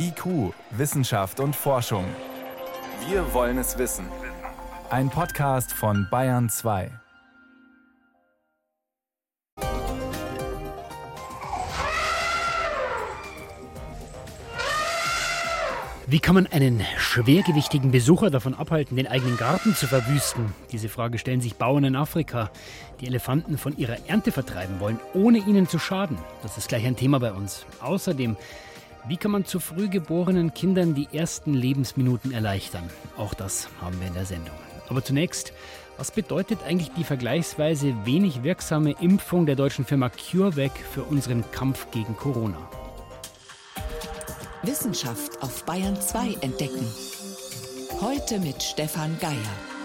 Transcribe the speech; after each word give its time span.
IQ, 0.00 0.54
Wissenschaft 0.70 1.40
und 1.40 1.56
Forschung. 1.56 2.04
Wir 3.08 3.34
wollen 3.34 3.58
es 3.58 3.78
wissen. 3.78 4.06
Ein 4.90 5.10
Podcast 5.10 5.72
von 5.72 6.06
Bayern 6.08 6.48
2. 6.48 6.90
Wie 16.10 16.20
kann 16.20 16.36
man 16.36 16.46
einen 16.46 16.82
schwergewichtigen 16.96 17.90
Besucher 17.90 18.30
davon 18.30 18.54
abhalten, 18.54 18.96
den 18.96 19.08
eigenen 19.08 19.36
Garten 19.36 19.74
zu 19.74 19.86
verwüsten? 19.88 20.54
Diese 20.70 20.88
Frage 20.88 21.18
stellen 21.18 21.40
sich 21.40 21.56
Bauern 21.56 21.84
in 21.84 21.96
Afrika, 21.96 22.50
die 23.00 23.08
Elefanten 23.08 23.58
von 23.58 23.76
ihrer 23.76 23.96
Ernte 24.06 24.32
vertreiben 24.32 24.78
wollen, 24.78 25.00
ohne 25.12 25.38
ihnen 25.38 25.68
zu 25.68 25.78
schaden. 25.78 26.16
Das 26.42 26.56
ist 26.56 26.68
gleich 26.68 26.86
ein 26.86 26.96
Thema 26.96 27.18
bei 27.18 27.32
uns. 27.32 27.66
Außerdem, 27.80 28.36
wie 29.08 29.16
kann 29.16 29.30
man 29.30 29.46
zu 29.46 29.58
früh 29.58 29.88
geborenen 29.88 30.52
Kindern 30.52 30.94
die 30.94 31.08
ersten 31.12 31.54
Lebensminuten 31.54 32.30
erleichtern? 32.30 32.88
Auch 33.16 33.32
das 33.32 33.68
haben 33.80 33.98
wir 34.00 34.08
in 34.08 34.14
der 34.14 34.26
Sendung. 34.26 34.54
Aber 34.88 35.02
zunächst, 35.02 35.52
was 35.96 36.10
bedeutet 36.10 36.60
eigentlich 36.66 36.92
die 36.92 37.04
vergleichsweise 37.04 37.94
wenig 38.04 38.42
wirksame 38.42 38.94
Impfung 39.00 39.46
der 39.46 39.56
deutschen 39.56 39.84
Firma 39.84 40.10
CureVac 40.10 40.72
für 40.78 41.04
unseren 41.04 41.42
Kampf 41.52 41.90
gegen 41.90 42.16
Corona? 42.16 42.58
Wissenschaft 44.62 45.42
auf 45.42 45.64
Bayern 45.64 45.98
2 46.00 46.34
entdecken. 46.42 46.86
Heute 48.00 48.38
mit 48.38 48.62
Stefan 48.62 49.18
Geier. 49.20 49.77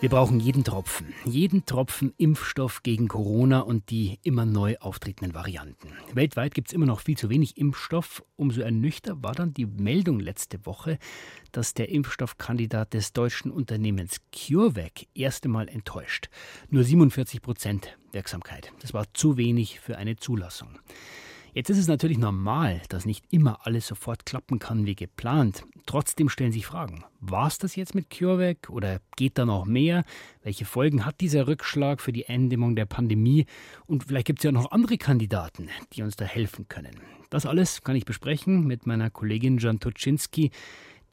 Wir 0.00 0.08
brauchen 0.08 0.40
jeden 0.40 0.64
Tropfen, 0.64 1.12
jeden 1.26 1.66
Tropfen 1.66 2.14
Impfstoff 2.16 2.82
gegen 2.82 3.06
Corona 3.06 3.60
und 3.60 3.90
die 3.90 4.18
immer 4.22 4.46
neu 4.46 4.78
auftretenden 4.78 5.34
Varianten. 5.34 5.88
Weltweit 6.14 6.54
gibt 6.54 6.68
es 6.68 6.72
immer 6.72 6.86
noch 6.86 7.00
viel 7.00 7.18
zu 7.18 7.28
wenig 7.28 7.58
Impfstoff. 7.58 8.24
Umso 8.36 8.62
ernüchter 8.62 9.22
war 9.22 9.34
dann 9.34 9.52
die 9.52 9.66
Meldung 9.66 10.18
letzte 10.18 10.64
Woche, 10.64 10.98
dass 11.52 11.74
der 11.74 11.90
Impfstoffkandidat 11.90 12.94
des 12.94 13.12
deutschen 13.12 13.50
Unternehmens 13.50 14.22
CureVac 14.32 15.06
erst 15.12 15.44
einmal 15.44 15.68
enttäuscht. 15.68 16.30
Nur 16.70 16.82
47 16.82 17.42
Prozent 17.42 17.98
Wirksamkeit. 18.10 18.72
Das 18.80 18.94
war 18.94 19.12
zu 19.12 19.36
wenig 19.36 19.80
für 19.80 19.98
eine 19.98 20.16
Zulassung. 20.16 20.78
Jetzt 21.52 21.68
ist 21.68 21.78
es 21.78 21.88
natürlich 21.88 22.18
normal, 22.18 22.80
dass 22.88 23.06
nicht 23.06 23.24
immer 23.30 23.66
alles 23.66 23.88
sofort 23.88 24.24
klappen 24.24 24.60
kann 24.60 24.86
wie 24.86 24.94
geplant. 24.94 25.64
Trotzdem 25.84 26.28
stellen 26.28 26.52
sich 26.52 26.66
Fragen. 26.66 27.04
War 27.18 27.48
es 27.48 27.58
das 27.58 27.74
jetzt 27.74 27.94
mit 27.94 28.08
CureVac 28.08 28.70
oder 28.70 29.00
geht 29.16 29.36
da 29.36 29.44
noch 29.44 29.64
mehr? 29.64 30.04
Welche 30.42 30.64
Folgen 30.64 31.04
hat 31.04 31.20
dieser 31.20 31.48
Rückschlag 31.48 32.00
für 32.00 32.12
die 32.12 32.28
Eindämmung 32.28 32.76
der 32.76 32.86
Pandemie? 32.86 33.46
Und 33.86 34.04
vielleicht 34.04 34.26
gibt 34.26 34.38
es 34.38 34.44
ja 34.44 34.52
noch 34.52 34.70
andere 34.70 34.96
Kandidaten, 34.96 35.68
die 35.92 36.02
uns 36.02 36.14
da 36.14 36.24
helfen 36.24 36.68
können. 36.68 37.00
Das 37.30 37.46
alles 37.46 37.82
kann 37.82 37.96
ich 37.96 38.04
besprechen 38.04 38.66
mit 38.66 38.86
meiner 38.86 39.10
Kollegin 39.10 39.58
Jan 39.58 39.80
Toczynski, 39.80 40.52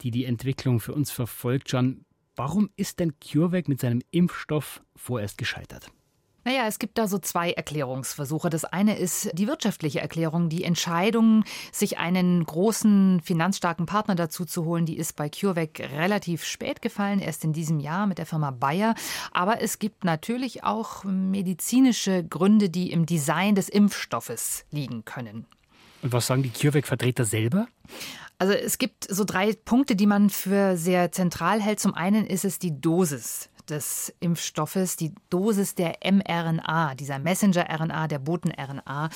die 0.02 0.10
die 0.12 0.24
Entwicklung 0.24 0.78
für 0.78 0.94
uns 0.94 1.10
verfolgt. 1.10 1.72
Jan, 1.72 2.04
warum 2.36 2.70
ist 2.76 3.00
denn 3.00 3.14
CureVac 3.18 3.66
mit 3.66 3.80
seinem 3.80 4.02
Impfstoff 4.12 4.82
vorerst 4.94 5.36
gescheitert? 5.36 5.90
Naja, 6.48 6.66
es 6.66 6.78
gibt 6.78 6.96
da 6.96 7.06
so 7.06 7.18
zwei 7.18 7.52
Erklärungsversuche. 7.52 8.48
Das 8.48 8.64
eine 8.64 8.96
ist 8.96 9.28
die 9.34 9.46
wirtschaftliche 9.46 10.00
Erklärung. 10.00 10.48
Die 10.48 10.64
Entscheidung, 10.64 11.44
sich 11.72 11.98
einen 11.98 12.42
großen, 12.42 13.20
finanzstarken 13.22 13.84
Partner 13.84 14.14
dazu 14.14 14.46
zu 14.46 14.64
holen, 14.64 14.86
die 14.86 14.96
ist 14.96 15.14
bei 15.14 15.28
CureVac 15.28 15.80
relativ 15.92 16.44
spät 16.44 16.80
gefallen, 16.80 17.20
erst 17.20 17.44
in 17.44 17.52
diesem 17.52 17.80
Jahr 17.80 18.06
mit 18.06 18.16
der 18.16 18.24
Firma 18.24 18.50
Bayer. 18.50 18.94
Aber 19.30 19.60
es 19.60 19.78
gibt 19.78 20.04
natürlich 20.04 20.64
auch 20.64 21.04
medizinische 21.04 22.24
Gründe, 22.24 22.70
die 22.70 22.92
im 22.92 23.04
Design 23.04 23.54
des 23.54 23.68
Impfstoffes 23.68 24.64
liegen 24.70 25.04
können. 25.04 25.44
Und 26.00 26.14
was 26.14 26.28
sagen 26.28 26.42
die 26.42 26.48
CureVac-Vertreter 26.48 27.26
selber? 27.26 27.68
Also 28.38 28.54
es 28.54 28.78
gibt 28.78 29.06
so 29.06 29.24
drei 29.24 29.52
Punkte, 29.52 29.96
die 29.96 30.06
man 30.06 30.30
für 30.30 30.78
sehr 30.78 31.12
zentral 31.12 31.60
hält. 31.60 31.78
Zum 31.78 31.92
einen 31.92 32.26
ist 32.26 32.46
es 32.46 32.58
die 32.58 32.80
Dosis 32.80 33.50
des 33.70 34.14
Impfstoffes, 34.20 34.96
die 34.96 35.14
Dosis 35.30 35.74
der 35.74 35.98
mRNA, 36.04 36.94
dieser 36.94 37.18
Messenger-RNA, 37.18 38.08
der 38.08 38.18
Boten-RNA. 38.18 39.10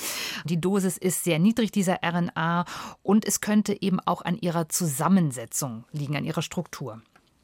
Die 0.45 0.59
Dosis 0.59 0.97
ist 0.97 1.23
sehr 1.23 1.39
niedrig, 1.39 1.71
dieser 1.71 1.99
RNA, 2.03 2.65
und 3.01 3.25
es 3.25 3.41
könnte 3.41 3.81
eben 3.81 3.99
auch 3.99 4.21
an 4.21 4.37
ihrer 4.37 4.69
Zusammensetzung 4.69 5.85
liegen, 5.91 6.15
an 6.15 6.25
ihrer 6.25 6.41
Struktur. 6.41 7.01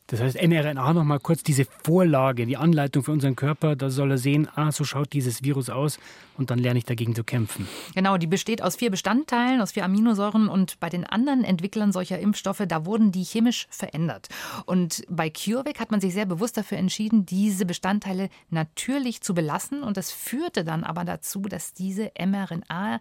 Das 0.10 0.22
heißt, 0.22 0.42
mRNA 0.42 0.94
noch 0.94 1.04
mal 1.04 1.20
kurz 1.20 1.44
diese 1.44 1.66
Vorlage, 1.84 2.48
die 2.48 2.58
Anleitung 2.58 3.04
für 3.04 3.12
unseren 3.12 3.36
Körper, 3.36 3.76
da 3.76 3.92
soll 3.92 4.12
er 4.12 4.18
sehen, 4.18 4.48
ah, 4.56 4.72
so 4.72 4.84
schaut 4.84 5.14
dieses 5.14 5.44
Virus 5.44 5.70
aus 5.70 6.00
und 6.36 6.50
dann 6.50 6.58
lerne 6.58 6.80
ich 6.80 6.86
dagegen 6.86 7.14
zu 7.14 7.24
kämpfen. 7.24 7.68
Genau, 7.94 8.18
die 8.18 8.26
besteht 8.26 8.64
aus 8.64 8.76
vier 8.76 8.90
Bestandteilen, 8.90 9.62
aus 9.62 9.74
vier 9.74 9.86
Aminosäuren 9.86 10.48
und 10.48 10.80
bei 10.80 10.90
den 10.90 11.06
anderen 11.06 11.44
Entwicklern 11.44 11.92
solcher 11.92 12.18
Impfstoffe, 12.18 12.64
da 12.68 12.86
wurden 12.86 13.12
die 13.12 13.24
chemisch 13.24 13.68
verändert. 13.70 14.30
Und 14.66 15.04
bei 15.10 15.30
CureVac 15.30 15.80
hat 15.80 15.92
man 15.92 16.02
sich 16.02 16.14
sehr 16.14 16.26
bewusst 16.26 16.58
dafür 16.58 16.80
entschieden, 16.80 17.28
diese 17.28 17.66
Bestandteile 17.66 18.30
natürlich 18.50 19.22
zu 19.22 19.36
belassen 19.36 19.84
und 19.84 19.96
das 19.96 20.12
führte 20.12 20.64
dann 20.64 20.84
aber 20.84 21.06
dazu, 21.06 21.42
dass 21.42 21.74
diese 21.74 22.12
mRNA 22.18 23.00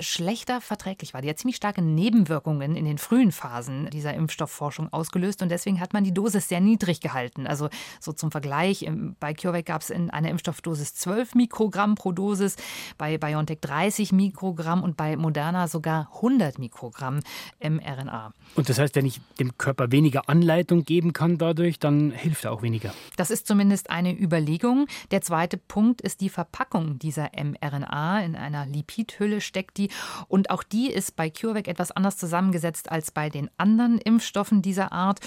schlechter 0.00 0.60
verträglich 0.60 1.14
war. 1.14 1.22
Die 1.22 1.28
hat 1.28 1.38
ziemlich 1.38 1.56
starke 1.56 1.82
Nebenwirkungen 1.82 2.76
in 2.76 2.84
den 2.84 2.98
frühen 2.98 3.32
Phasen 3.32 3.90
dieser 3.90 4.14
Impfstoffforschung 4.14 4.92
ausgelöst 4.92 5.42
und 5.42 5.48
deswegen 5.48 5.80
hat 5.80 5.92
man 5.92 6.04
die 6.04 6.12
Dosis 6.12 6.48
sehr 6.48 6.60
niedrig 6.60 7.00
gehalten. 7.00 7.46
Also 7.46 7.68
so 8.00 8.12
zum 8.12 8.30
Vergleich, 8.30 8.88
bei 9.20 9.34
CureVac 9.34 9.66
gab 9.66 9.82
es 9.82 9.90
in 9.90 10.10
einer 10.10 10.30
Impfstoffdosis 10.30 10.94
12 10.94 11.34
Mikrogramm 11.34 11.94
pro 11.94 12.12
Dosis, 12.12 12.56
bei 12.98 13.18
BioNTech 13.18 13.60
30 13.60 14.12
Mikrogramm 14.12 14.82
und 14.82 14.96
bei 14.96 15.16
Moderna 15.16 15.68
sogar 15.68 16.10
100 16.16 16.58
Mikrogramm 16.58 17.20
mRNA. 17.62 18.32
Und 18.56 18.68
das 18.68 18.78
heißt, 18.78 18.94
wenn 18.96 19.06
ich 19.06 19.20
dem 19.38 19.56
Körper 19.58 19.92
weniger 19.92 20.28
Anleitung 20.28 20.84
geben 20.84 21.12
kann 21.12 21.38
dadurch, 21.38 21.78
dann 21.78 22.10
hilft 22.10 22.44
er 22.44 22.52
auch 22.52 22.62
weniger. 22.62 22.92
Das 23.16 23.30
ist 23.30 23.46
zumindest 23.46 23.90
eine 23.90 24.12
Überlegung. 24.12 24.86
Der 25.10 25.20
zweite 25.20 25.56
Punkt 25.56 26.00
ist 26.00 26.20
die 26.20 26.28
Verpackung 26.28 26.98
dieser 26.98 27.30
mRNA. 27.34 28.20
In 28.20 28.36
einer 28.36 28.66
Lipidhülle 28.66 29.40
steckt 29.40 29.76
die 29.76 29.83
die. 29.84 29.94
Und 30.28 30.50
auch 30.50 30.62
die 30.62 30.90
ist 30.90 31.16
bei 31.16 31.30
CureVac 31.30 31.68
etwas 31.68 31.90
anders 31.92 32.16
zusammengesetzt 32.16 32.90
als 32.90 33.10
bei 33.10 33.30
den 33.30 33.50
anderen 33.56 33.98
Impfstoffen 33.98 34.62
dieser 34.62 34.92
Art. 34.92 35.20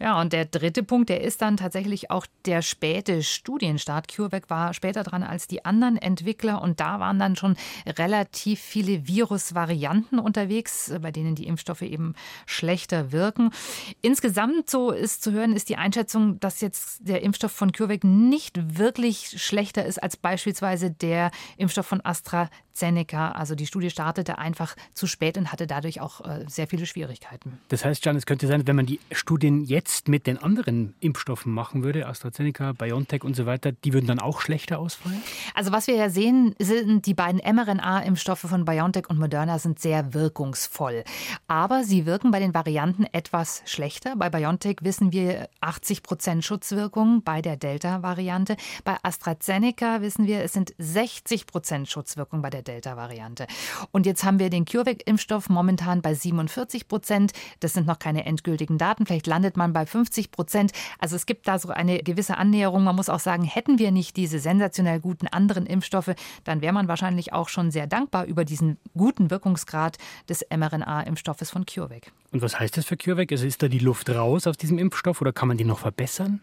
Ja, 0.00 0.20
und 0.20 0.32
der 0.32 0.44
dritte 0.44 0.82
Punkt, 0.82 1.08
der 1.08 1.22
ist 1.22 1.42
dann 1.42 1.56
tatsächlich 1.56 2.10
auch 2.10 2.26
der 2.46 2.62
späte 2.62 3.22
Studienstart. 3.22 4.08
CureVac 4.08 4.50
war 4.50 4.74
später 4.74 5.02
dran 5.02 5.22
als 5.22 5.46
die 5.46 5.64
anderen 5.64 5.96
Entwickler 5.96 6.62
und 6.62 6.80
da 6.80 7.00
waren 7.00 7.18
dann 7.18 7.36
schon 7.36 7.56
relativ 7.86 8.60
viele 8.60 9.06
Virusvarianten 9.06 10.18
unterwegs, 10.18 10.92
bei 11.00 11.10
denen 11.10 11.34
die 11.34 11.46
Impfstoffe 11.46 11.82
eben 11.82 12.14
schlechter 12.46 13.12
wirken. 13.12 13.50
Insgesamt, 14.00 14.70
so 14.70 14.90
ist 14.90 15.22
zu 15.22 15.32
hören, 15.32 15.54
ist 15.54 15.68
die 15.68 15.76
Einschätzung, 15.76 16.40
dass 16.40 16.60
jetzt 16.60 17.00
der 17.00 17.22
Impfstoff 17.22 17.52
von 17.52 17.72
CureVac 17.72 18.04
nicht 18.04 18.78
wirklich 18.78 19.42
schlechter 19.42 19.84
ist 19.84 20.02
als 20.02 20.16
beispielsweise 20.16 20.90
der 20.90 21.30
Impfstoff 21.56 21.86
von 21.86 22.04
AstraZeneca. 22.04 22.50
Also 23.34 23.54
die 23.54 23.66
Studie 23.66 23.90
startet 23.90 24.22
startete 24.22 24.38
einfach 24.38 24.76
zu 24.94 25.06
spät 25.06 25.38
und 25.38 25.52
hatte 25.52 25.66
dadurch 25.66 26.00
auch 26.00 26.20
äh, 26.20 26.44
sehr 26.46 26.66
viele 26.66 26.86
Schwierigkeiten. 26.86 27.58
Das 27.68 27.84
heißt, 27.84 28.04
Jan, 28.04 28.16
es 28.16 28.26
könnte 28.26 28.46
sein, 28.46 28.66
wenn 28.66 28.76
man 28.76 28.86
die 28.86 29.00
Studien 29.10 29.64
jetzt 29.64 30.08
mit 30.08 30.26
den 30.26 30.38
anderen 30.38 30.94
Impfstoffen 31.00 31.52
machen 31.52 31.82
würde, 31.82 32.06
AstraZeneca, 32.06 32.72
BioNTech 32.72 33.24
und 33.24 33.34
so 33.34 33.46
weiter, 33.46 33.72
die 33.72 33.92
würden 33.92 34.06
dann 34.06 34.18
auch 34.18 34.40
schlechter 34.40 34.78
ausfallen? 34.78 35.22
Also 35.54 35.72
was 35.72 35.86
wir 35.86 35.94
ja 35.94 36.10
sehen, 36.10 36.54
sind 36.58 37.06
die 37.06 37.14
beiden 37.14 37.40
mRNA-Impfstoffe 37.40 38.40
von 38.40 38.64
BioNTech 38.64 39.08
und 39.08 39.18
Moderna 39.18 39.58
sind 39.58 39.78
sehr 39.78 40.14
wirkungsvoll. 40.14 41.04
Aber 41.46 41.84
sie 41.84 42.06
wirken 42.06 42.30
bei 42.30 42.40
den 42.40 42.54
Varianten 42.54 43.06
etwas 43.12 43.62
schlechter. 43.64 44.14
Bei 44.16 44.30
BioNTech 44.30 44.76
wissen 44.82 45.12
wir 45.12 45.48
80 45.60 46.02
Prozent 46.02 46.44
Schutzwirkung 46.44 47.22
bei 47.22 47.42
der 47.42 47.56
Delta-Variante. 47.56 48.56
Bei 48.84 48.96
AstraZeneca 49.02 50.00
wissen 50.00 50.26
wir, 50.26 50.42
es 50.42 50.52
sind 50.52 50.74
60 50.78 51.46
Prozent 51.46 51.88
Schutzwirkung 51.88 52.42
bei 52.42 52.50
der 52.50 52.61
Delta-Variante. 52.62 53.46
Und 53.90 54.06
jetzt 54.06 54.24
haben 54.24 54.38
wir 54.38 54.50
den 54.50 54.64
CureVac-Impfstoff 54.64 55.48
momentan 55.48 56.02
bei 56.02 56.14
47 56.14 56.88
Prozent. 56.88 57.32
Das 57.60 57.72
sind 57.72 57.86
noch 57.86 57.98
keine 57.98 58.24
endgültigen 58.24 58.78
Daten. 58.78 59.06
Vielleicht 59.06 59.26
landet 59.26 59.56
man 59.56 59.72
bei 59.72 59.86
50 59.86 60.30
Prozent. 60.30 60.72
Also 60.98 61.16
es 61.16 61.26
gibt 61.26 61.48
da 61.48 61.58
so 61.58 61.70
eine 61.70 61.98
gewisse 62.02 62.36
Annäherung. 62.36 62.84
Man 62.84 62.96
muss 62.96 63.08
auch 63.08 63.20
sagen, 63.20 63.44
hätten 63.44 63.78
wir 63.78 63.90
nicht 63.90 64.16
diese 64.16 64.38
sensationell 64.38 65.00
guten 65.00 65.26
anderen 65.26 65.66
Impfstoffe, 65.66 66.14
dann 66.44 66.60
wäre 66.60 66.72
man 66.72 66.88
wahrscheinlich 66.88 67.32
auch 67.32 67.48
schon 67.48 67.70
sehr 67.70 67.86
dankbar 67.86 68.24
über 68.24 68.44
diesen 68.44 68.78
guten 68.96 69.30
Wirkungsgrad 69.30 69.98
des 70.28 70.44
mRNA-Impfstoffes 70.50 71.50
von 71.50 71.66
CureVac. 71.66 72.12
Und 72.32 72.40
was 72.40 72.58
heißt 72.58 72.76
das 72.78 72.86
für 72.86 72.96
CureVac? 72.96 73.30
Also 73.32 73.46
ist 73.46 73.62
da 73.62 73.68
die 73.68 73.78
Luft 73.78 74.08
raus 74.08 74.46
aus 74.46 74.56
diesem 74.56 74.78
Impfstoff 74.78 75.20
oder 75.20 75.32
kann 75.32 75.48
man 75.48 75.58
den 75.58 75.66
noch 75.66 75.78
verbessern? 75.78 76.40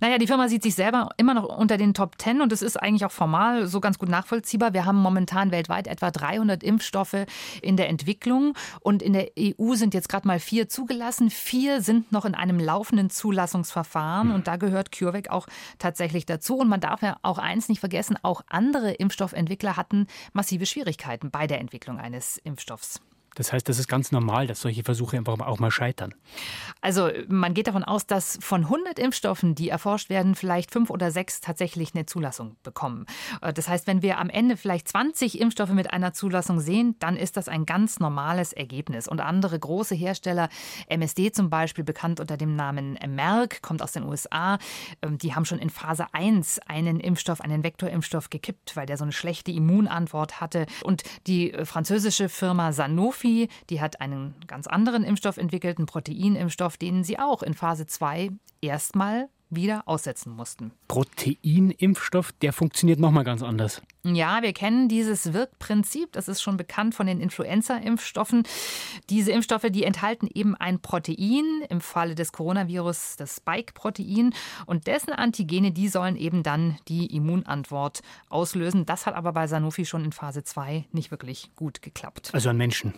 Naja, 0.00 0.18
die 0.18 0.26
Firma 0.26 0.48
sieht 0.48 0.62
sich 0.62 0.74
selber 0.74 1.10
immer 1.18 1.34
noch 1.34 1.44
unter 1.44 1.76
den 1.76 1.94
Top 1.94 2.18
Ten 2.18 2.40
und 2.40 2.52
es 2.52 2.62
ist 2.62 2.76
eigentlich 2.76 3.04
auch 3.04 3.12
formal 3.12 3.66
so 3.66 3.80
ganz 3.80 3.98
gut 3.98 4.08
nachvollziehbar. 4.08 4.72
Wir 4.72 4.84
haben 4.84 4.98
momentan 4.98 5.49
weltweit 5.50 5.86
etwa 5.86 6.10
300 6.10 6.62
Impfstoffe 6.62 7.26
in 7.62 7.76
der 7.76 7.88
Entwicklung 7.88 8.54
und 8.80 9.02
in 9.02 9.12
der 9.12 9.30
EU 9.38 9.74
sind 9.74 9.94
jetzt 9.94 10.08
gerade 10.08 10.26
mal 10.26 10.40
vier 10.40 10.68
zugelassen. 10.68 11.30
Vier 11.30 11.82
sind 11.82 12.12
noch 12.12 12.24
in 12.24 12.34
einem 12.34 12.58
laufenden 12.58 13.10
Zulassungsverfahren 13.10 14.28
mhm. 14.28 14.34
und 14.34 14.46
da 14.46 14.56
gehört 14.56 14.92
CureVac 14.92 15.30
auch 15.30 15.46
tatsächlich 15.78 16.26
dazu. 16.26 16.56
Und 16.56 16.68
man 16.68 16.80
darf 16.80 17.02
ja 17.02 17.16
auch 17.22 17.38
eins 17.38 17.68
nicht 17.68 17.80
vergessen, 17.80 18.16
auch 18.22 18.42
andere 18.48 18.92
Impfstoffentwickler 18.92 19.76
hatten 19.76 20.06
massive 20.32 20.66
Schwierigkeiten 20.66 21.30
bei 21.30 21.46
der 21.46 21.60
Entwicklung 21.60 21.98
eines 21.98 22.38
Impfstoffs. 22.38 23.00
Das 23.34 23.52
heißt, 23.52 23.68
das 23.68 23.78
ist 23.78 23.88
ganz 23.88 24.12
normal, 24.12 24.46
dass 24.46 24.60
solche 24.60 24.82
Versuche 24.82 25.16
einfach 25.16 25.38
auch 25.40 25.58
mal 25.58 25.70
scheitern. 25.70 26.14
Also 26.80 27.10
man 27.28 27.54
geht 27.54 27.68
davon 27.68 27.84
aus, 27.84 28.06
dass 28.06 28.38
von 28.40 28.64
100 28.64 28.98
Impfstoffen, 28.98 29.54
die 29.54 29.68
erforscht 29.68 30.10
werden, 30.10 30.34
vielleicht 30.34 30.70
fünf 30.72 30.90
oder 30.90 31.10
sechs 31.10 31.40
tatsächlich 31.40 31.94
eine 31.94 32.06
Zulassung 32.06 32.56
bekommen. 32.62 33.06
Äh, 33.40 33.52
das 33.52 33.68
heißt, 33.68 33.86
wenn 33.86 34.02
wir 34.02 34.18
am 34.18 34.30
Ende 34.30 34.56
vielleicht 34.56 34.88
20 34.88 35.40
Impfstoffe 35.40 35.70
mit 35.70 35.92
einer 35.92 36.12
Zulassung 36.12 36.60
sehen, 36.60 36.96
dann 36.98 37.16
ist 37.16 37.36
das 37.36 37.48
ein 37.48 37.66
ganz 37.66 38.00
normales 38.00 38.52
Ergebnis. 38.52 39.06
Und 39.06 39.20
andere 39.20 39.58
große 39.58 39.94
Hersteller, 39.94 40.48
MSD 40.88 41.32
zum 41.32 41.50
Beispiel, 41.50 41.84
bekannt 41.84 42.20
unter 42.20 42.36
dem 42.36 42.56
Namen 42.56 42.98
Merck, 43.06 43.62
kommt 43.62 43.82
aus 43.82 43.92
den 43.92 44.04
USA, 44.04 44.58
ähm, 45.02 45.18
die 45.18 45.34
haben 45.34 45.44
schon 45.44 45.58
in 45.58 45.70
Phase 45.70 46.06
1 46.12 46.60
einen 46.66 46.98
Impfstoff, 46.98 47.40
einen 47.40 47.62
Vektorimpfstoff 47.62 48.30
gekippt, 48.30 48.76
weil 48.76 48.86
der 48.86 48.96
so 48.96 49.04
eine 49.04 49.12
schlechte 49.12 49.52
Immunantwort 49.52 50.40
hatte. 50.40 50.66
Und 50.82 51.04
die 51.26 51.52
äh, 51.52 51.64
französische 51.64 52.28
Firma 52.28 52.72
Sanofi, 52.72 53.19
die 53.22 53.80
hat 53.80 54.00
einen 54.00 54.34
ganz 54.46 54.66
anderen 54.66 55.04
Impfstoff 55.04 55.36
entwickelt, 55.36 55.78
einen 55.78 55.86
Proteinimpfstoff, 55.86 56.76
den 56.76 57.04
sie 57.04 57.18
auch 57.18 57.42
in 57.42 57.54
Phase 57.54 57.86
2 57.86 58.30
erstmal 58.60 59.28
wieder 59.50 59.82
aussetzen 59.86 60.34
mussten. 60.34 60.72
Proteinimpfstoff, 60.88 62.32
der 62.32 62.52
funktioniert 62.52 63.00
nochmal 63.00 63.24
ganz 63.24 63.42
anders. 63.42 63.82
Ja, 64.02 64.40
wir 64.40 64.54
kennen 64.54 64.88
dieses 64.88 65.34
Wirkprinzip. 65.34 66.12
Das 66.12 66.26
ist 66.26 66.40
schon 66.40 66.56
bekannt 66.56 66.94
von 66.94 67.06
den 67.06 67.20
Influenza-Impfstoffen. 67.20 68.44
Diese 69.10 69.30
Impfstoffe, 69.30 69.66
die 69.70 69.84
enthalten 69.84 70.26
eben 70.32 70.54
ein 70.54 70.80
Protein, 70.80 71.44
im 71.68 71.82
Falle 71.82 72.14
des 72.14 72.32
Coronavirus 72.32 73.16
das 73.18 73.36
Spike-Protein. 73.36 74.32
Und 74.64 74.86
dessen 74.86 75.12
Antigene, 75.12 75.70
die 75.70 75.88
sollen 75.88 76.16
eben 76.16 76.42
dann 76.42 76.78
die 76.88 77.14
Immunantwort 77.14 78.00
auslösen. 78.30 78.86
Das 78.86 79.04
hat 79.04 79.14
aber 79.14 79.32
bei 79.32 79.46
Sanofi 79.46 79.84
schon 79.84 80.06
in 80.06 80.12
Phase 80.12 80.44
2 80.44 80.86
nicht 80.92 81.10
wirklich 81.10 81.50
gut 81.54 81.82
geklappt. 81.82 82.30
Also 82.32 82.48
an 82.48 82.56
Menschen. 82.56 82.94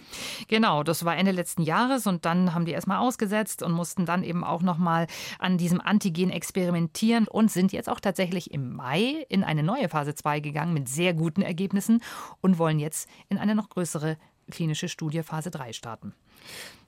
Genau, 0.47 0.85
das 0.85 1.05
war 1.05 1.17
Ende 1.17 1.33
letzten 1.33 1.63
Jahres 1.63 2.07
und 2.07 2.25
dann 2.25 2.55
haben 2.55 2.65
die 2.65 2.73
erstmal 2.73 2.99
ausgesetzt 2.99 3.65
und 3.65 3.73
mussten 3.73 4.07
dann 4.07 4.23
eben 4.23 4.45
auch 4.45 4.63
nochmal 4.63 5.09
an 5.41 5.59
diesem 5.59 5.81
Antigen 5.81 6.31
experimentieren 6.31 7.27
und 7.27 7.51
sind 7.51 7.73
jetzt 7.73 7.89
auch 7.89 7.99
tatsächlich 7.99 8.53
im 8.53 8.73
Mai 8.77 9.27
in 9.29 9.43
eine 9.43 9.65
neue 9.65 9.89
Phase 9.89 10.15
2 10.15 10.39
gegangen 10.39 10.73
mit 10.73 10.92
sehr 10.93 11.15
guten 11.15 11.43
Ergebnissen 11.43 12.03
und 12.41 12.59
wollen 12.59 12.79
jetzt 12.79 13.09
in 13.29 13.39
eine 13.39 13.55
noch 13.55 13.69
größere 13.69 14.17
klinische 14.51 14.89
Studie 14.89 15.23
Phase 15.23 15.51
3 15.51 15.73
starten. 15.73 16.15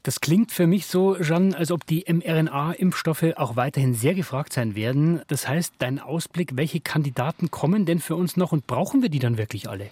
Das 0.05 0.21
klingt 0.21 0.53
für 0.53 0.67
mich 0.67 0.85
so, 0.85 1.17
Jeanne, 1.19 1.57
als 1.57 1.71
ob 1.71 1.87
die 1.87 2.05
mRNA-Impfstoffe 2.07 3.25
auch 3.37 3.57
weiterhin 3.57 3.95
sehr 3.95 4.13
gefragt 4.13 4.53
sein 4.53 4.75
werden. 4.75 5.23
Das 5.29 5.49
heißt, 5.49 5.77
dein 5.79 5.99
Ausblick, 5.99 6.59
welche 6.59 6.81
Kandidaten 6.81 7.51
kommen 7.51 7.87
denn 7.87 8.01
für 8.01 8.15
uns 8.15 8.37
noch 8.37 8.53
und 8.53 8.67
brauchen 8.67 9.01
wir 9.01 9.09
die 9.09 9.19
dann 9.19 9.39
wirklich 9.39 9.67
alle? 9.67 9.89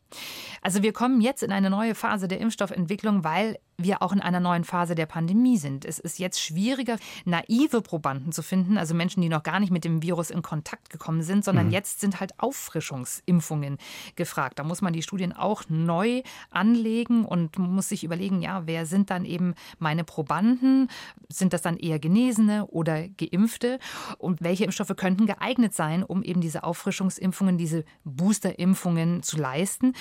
Also 0.60 0.82
wir 0.82 0.92
kommen 0.92 1.22
jetzt 1.22 1.42
in 1.42 1.50
eine 1.50 1.70
neue 1.70 1.94
Phase 1.94 2.28
der 2.28 2.40
Impfstoffentwicklung, 2.40 3.24
weil 3.24 3.56
wir 3.78 4.02
auch 4.02 4.12
in 4.12 4.20
einer 4.20 4.40
neuen 4.40 4.64
Phase 4.64 4.94
der 4.94 5.06
Pandemie 5.06 5.56
sind. 5.56 5.84
Es 5.84 5.98
ist 5.98 6.18
jetzt 6.18 6.40
schwieriger, 6.40 6.98
naive 7.24 7.80
Probanden 7.80 8.32
zu 8.32 8.42
finden, 8.42 8.78
also 8.78 8.94
Menschen, 8.94 9.22
die 9.22 9.28
noch 9.28 9.42
gar 9.42 9.60
nicht 9.60 9.72
mit 9.72 9.84
dem 9.84 10.02
Virus 10.02 10.30
in 10.30 10.42
Kontakt 10.42 10.90
gekommen 10.90 11.22
sind, 11.22 11.44
sondern 11.44 11.66
mhm. 11.66 11.72
jetzt 11.72 12.00
sind 12.00 12.20
halt 12.20 12.38
Auffrischungsimpfungen 12.38 13.78
gefragt. 14.14 14.58
Da 14.58 14.64
muss 14.64 14.82
man 14.82 14.92
die 14.92 15.02
Studien 15.02 15.32
auch 15.32 15.64
neu 15.68 16.22
anlegen 16.50 17.24
und 17.24 17.58
muss 17.58 17.88
sich 17.88 18.04
überlegen, 18.04 18.42
ja, 18.42 18.66
wer 18.66 18.86
sind 18.86 19.10
dann 19.10 19.24
eben 19.24 19.54
meine 19.78 20.01
Probanden? 20.04 20.88
Sind 21.28 21.52
das 21.52 21.62
dann 21.62 21.76
eher 21.76 21.98
Genesene 21.98 22.66
oder 22.66 23.08
Geimpfte? 23.08 23.78
Und 24.18 24.42
welche 24.42 24.64
Impfstoffe 24.64 24.94
könnten 24.96 25.26
geeignet 25.26 25.74
sein, 25.74 26.02
um 26.02 26.22
eben 26.22 26.40
diese 26.40 26.64
Auffrischungsimpfungen, 26.64 27.58
diese 27.58 27.84
Boosterimpfungen 28.04 29.22
zu 29.22 29.36
leisten? 29.38 29.94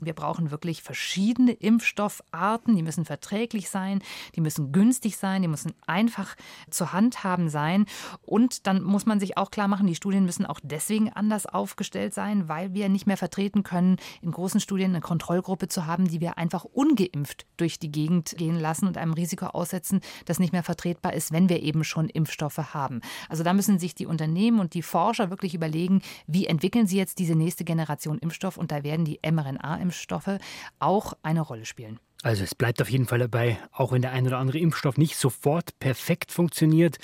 Wir 0.00 0.14
brauchen 0.14 0.50
wirklich 0.50 0.82
verschiedene 0.82 1.52
Impfstoffarten, 1.52 2.76
die 2.76 2.82
müssen 2.82 3.04
verträglich 3.04 3.68
sein, 3.68 4.02
die 4.34 4.40
müssen 4.40 4.72
günstig 4.72 5.16
sein, 5.16 5.42
die 5.42 5.48
müssen 5.48 5.72
einfach 5.86 6.36
zu 6.70 6.92
handhaben 6.92 7.48
sein. 7.48 7.86
Und 8.22 8.66
dann 8.66 8.82
muss 8.82 9.06
man 9.06 9.20
sich 9.20 9.36
auch 9.36 9.50
klar 9.50 9.68
machen, 9.68 9.86
die 9.86 9.94
Studien 9.94 10.24
müssen 10.24 10.46
auch 10.46 10.60
deswegen 10.62 11.12
anders 11.12 11.46
aufgestellt 11.46 12.14
sein, 12.14 12.48
weil 12.48 12.74
wir 12.74 12.88
nicht 12.88 13.06
mehr 13.06 13.16
vertreten 13.16 13.62
können, 13.62 13.96
in 14.22 14.30
großen 14.30 14.60
Studien 14.60 14.90
eine 14.90 15.00
Kontrollgruppe 15.00 15.68
zu 15.68 15.86
haben, 15.86 16.08
die 16.08 16.20
wir 16.20 16.38
einfach 16.38 16.64
ungeimpft 16.64 17.46
durch 17.56 17.78
die 17.78 17.90
Gegend 17.90 18.34
gehen 18.36 18.58
lassen 18.58 18.86
und 18.86 18.96
einem 18.96 19.12
Risiko 19.12 19.46
aussetzen, 19.54 20.00
das 20.24 20.38
nicht 20.38 20.52
mehr 20.52 20.62
vertretbar 20.62 21.14
ist, 21.14 21.32
wenn 21.32 21.48
wir 21.48 21.62
eben 21.62 21.84
schon 21.84 22.08
Impfstoffe 22.08 22.74
haben. 22.74 23.00
Also 23.28 23.42
da 23.44 23.52
müssen 23.52 23.78
sich 23.78 23.94
die 23.94 24.06
Unternehmen 24.06 24.60
und 24.60 24.74
die 24.74 24.82
Forscher 24.82 25.30
wirklich 25.30 25.54
überlegen, 25.54 26.02
wie 26.26 26.46
entwickeln 26.46 26.86
sie 26.86 26.96
jetzt 26.96 27.18
diese 27.18 27.34
nächste 27.34 27.64
Generation 27.64 28.18
Impfstoff 28.18 28.56
und 28.56 28.72
da 28.72 28.82
werden 28.82 29.04
die 29.04 29.20
mRNA-Impfstoffe 29.22 30.38
auch 30.78 31.12
eine 31.22 31.40
Rolle 31.40 31.64
spielen. 31.64 31.98
Also 32.22 32.42
es 32.42 32.54
bleibt 32.54 32.82
auf 32.82 32.90
jeden 32.90 33.06
Fall 33.06 33.20
dabei, 33.20 33.58
auch 33.72 33.92
wenn 33.92 34.02
der 34.02 34.12
ein 34.12 34.26
oder 34.26 34.38
andere 34.38 34.58
Impfstoff 34.58 34.98
nicht 34.98 35.16
sofort 35.16 35.78
perfekt 35.78 36.32
funktioniert. 36.32 36.98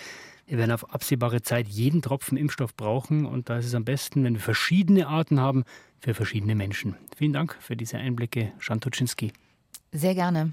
Wir 0.46 0.58
werden 0.58 0.72
auf 0.72 0.92
absehbare 0.92 1.40
Zeit 1.40 1.68
jeden 1.68 2.02
Tropfen 2.02 2.36
Impfstoff 2.36 2.76
brauchen 2.76 3.24
und 3.24 3.48
da 3.48 3.58
ist 3.58 3.66
es 3.66 3.74
am 3.74 3.84
besten, 3.84 4.24
wenn 4.24 4.34
wir 4.34 4.40
verschiedene 4.40 5.06
Arten 5.06 5.40
haben 5.40 5.64
für 6.00 6.14
verschiedene 6.14 6.54
Menschen. 6.54 6.96
Vielen 7.16 7.32
Dank 7.32 7.56
für 7.60 7.76
diese 7.76 7.96
Einblicke, 7.96 8.52
Schantuczynski. 8.58 9.32
Sehr 9.92 10.14
gerne. 10.14 10.52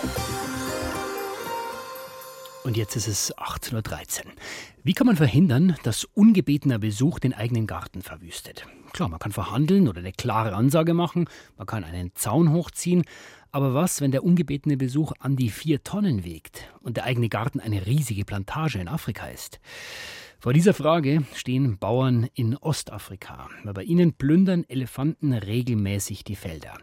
Und 2.63 2.77
jetzt 2.77 2.95
ist 2.95 3.07
es 3.07 3.35
18.13 3.37 4.25
Uhr. 4.25 4.31
Wie 4.83 4.93
kann 4.93 5.07
man 5.07 5.15
verhindern, 5.15 5.75
dass 5.81 6.03
ungebetener 6.03 6.77
Besuch 6.77 7.17
den 7.17 7.33
eigenen 7.33 7.65
Garten 7.65 8.03
verwüstet? 8.03 8.67
Klar, 8.93 9.09
man 9.09 9.17
kann 9.17 9.31
verhandeln 9.31 9.87
oder 9.87 9.99
eine 9.99 10.11
klare 10.11 10.53
Ansage 10.53 10.93
machen, 10.93 11.27
man 11.57 11.65
kann 11.65 11.83
einen 11.83 12.11
Zaun 12.13 12.51
hochziehen, 12.51 13.03
aber 13.51 13.73
was, 13.73 13.99
wenn 13.99 14.11
der 14.11 14.23
ungebetene 14.23 14.77
Besuch 14.77 15.11
an 15.19 15.35
die 15.35 15.49
vier 15.49 15.83
Tonnen 15.83 16.23
wiegt 16.23 16.71
und 16.81 16.97
der 16.97 17.05
eigene 17.05 17.29
Garten 17.29 17.59
eine 17.59 17.87
riesige 17.87 18.25
Plantage 18.25 18.79
in 18.79 18.87
Afrika 18.87 19.27
ist? 19.27 19.59
Vor 20.39 20.53
dieser 20.53 20.75
Frage 20.75 21.23
stehen 21.33 21.79
Bauern 21.79 22.27
in 22.35 22.55
Ostafrika. 22.57 23.49
Bei 23.63 23.83
ihnen 23.83 24.13
plündern 24.13 24.65
Elefanten 24.67 25.33
regelmäßig 25.33 26.23
die 26.23 26.35
Felder. 26.35 26.73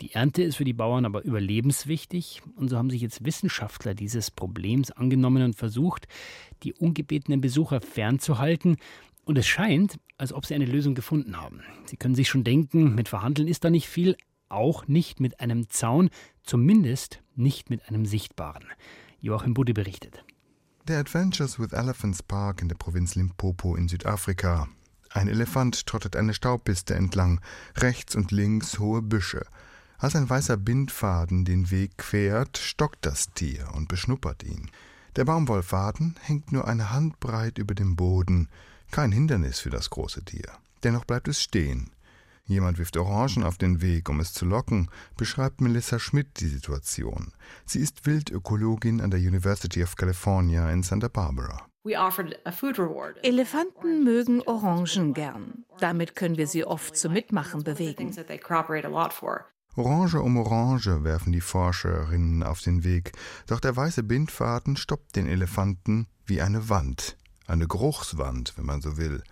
Die 0.00 0.12
Ernte 0.12 0.42
ist 0.42 0.56
für 0.56 0.64
die 0.64 0.72
Bauern 0.72 1.04
aber 1.04 1.24
überlebenswichtig 1.24 2.42
und 2.54 2.68
so 2.68 2.76
haben 2.76 2.90
sich 2.90 3.00
jetzt 3.00 3.24
Wissenschaftler 3.24 3.94
dieses 3.94 4.30
Problems 4.30 4.92
angenommen 4.92 5.42
und 5.42 5.56
versucht, 5.56 6.06
die 6.62 6.72
ungebetenen 6.72 7.40
Besucher 7.40 7.80
fernzuhalten. 7.80 8.76
Und 9.24 9.36
es 9.38 9.46
scheint, 9.46 9.98
als 10.16 10.32
ob 10.32 10.46
sie 10.46 10.54
eine 10.54 10.66
Lösung 10.66 10.94
gefunden 10.94 11.36
haben. 11.36 11.62
Sie 11.86 11.96
können 11.96 12.14
sich 12.14 12.28
schon 12.28 12.44
denken, 12.44 12.94
mit 12.94 13.08
Verhandeln 13.08 13.48
ist 13.48 13.64
da 13.64 13.70
nicht 13.70 13.88
viel, 13.88 14.16
auch 14.48 14.86
nicht 14.86 15.20
mit 15.20 15.40
einem 15.40 15.68
Zaun, 15.68 16.10
zumindest 16.42 17.20
nicht 17.34 17.68
mit 17.68 17.88
einem 17.88 18.06
sichtbaren. 18.06 18.64
Joachim 19.20 19.52
Budde 19.52 19.74
berichtet. 19.74 20.24
Der 20.86 20.98
Adventures 20.98 21.58
with 21.58 21.72
Elephants 21.72 22.22
Park 22.22 22.62
in 22.62 22.68
der 22.68 22.76
Provinz 22.76 23.14
Limpopo 23.16 23.74
in 23.76 23.88
Südafrika. 23.88 24.68
Ein 25.10 25.28
Elefant 25.28 25.86
trottet 25.86 26.16
eine 26.16 26.34
Staubpiste 26.34 26.94
entlang, 26.94 27.40
rechts 27.76 28.14
und 28.14 28.30
links 28.30 28.78
hohe 28.78 29.02
Büsche. 29.02 29.44
Als 29.98 30.14
ein 30.14 30.30
weißer 30.30 30.56
Bindfaden 30.56 31.44
den 31.44 31.72
Weg 31.72 31.98
quert, 31.98 32.56
stockt 32.56 33.04
das 33.04 33.32
Tier 33.32 33.68
und 33.74 33.88
beschnuppert 33.88 34.44
ihn. 34.44 34.70
Der 35.16 35.24
Baumwollfaden 35.24 36.14
hängt 36.22 36.52
nur 36.52 36.68
eine 36.68 36.92
Handbreit 36.92 37.58
über 37.58 37.74
dem 37.74 37.96
Boden, 37.96 38.48
kein 38.92 39.10
Hindernis 39.10 39.58
für 39.58 39.70
das 39.70 39.90
große 39.90 40.24
Tier. 40.24 40.52
Dennoch 40.84 41.04
bleibt 41.04 41.26
es 41.26 41.42
stehen. 41.42 41.90
Jemand 42.44 42.78
wirft 42.78 42.96
Orangen 42.96 43.42
auf 43.42 43.58
den 43.58 43.82
Weg, 43.82 44.08
um 44.08 44.20
es 44.20 44.32
zu 44.32 44.46
locken, 44.46 44.88
beschreibt 45.16 45.60
Melissa 45.60 45.98
Schmidt 45.98 46.40
die 46.40 46.46
Situation. 46.46 47.32
Sie 47.66 47.80
ist 47.80 48.06
Wildökologin 48.06 49.00
an 49.00 49.10
der 49.10 49.20
University 49.20 49.82
of 49.82 49.96
California 49.96 50.70
in 50.70 50.84
Santa 50.84 51.08
Barbara. 51.08 51.66
Elefanten 53.22 54.04
mögen 54.04 54.42
Orangen 54.42 55.12
gern. 55.12 55.64
Damit 55.80 56.14
können 56.14 56.36
wir 56.36 56.46
sie 56.46 56.64
oft 56.64 56.96
zum 56.96 57.12
Mitmachen 57.12 57.64
bewegen. 57.64 58.14
Orange 59.78 60.20
um 60.20 60.36
Orange 60.36 61.04
werfen 61.04 61.32
die 61.32 61.40
Forscherinnen 61.40 62.42
auf 62.42 62.60
den 62.60 62.82
Weg, 62.82 63.12
doch 63.46 63.60
der 63.60 63.76
weiße 63.76 64.02
Bindfaden 64.02 64.76
stoppt 64.76 65.14
den 65.14 65.28
Elefanten 65.28 66.08
wie 66.26 66.42
eine 66.42 66.68
Wand, 66.68 67.16
eine 67.46 67.68
Geruchswand, 67.68 68.54
wenn 68.56 68.66
man 68.66 68.82
so 68.82 68.96
will. 68.96 69.22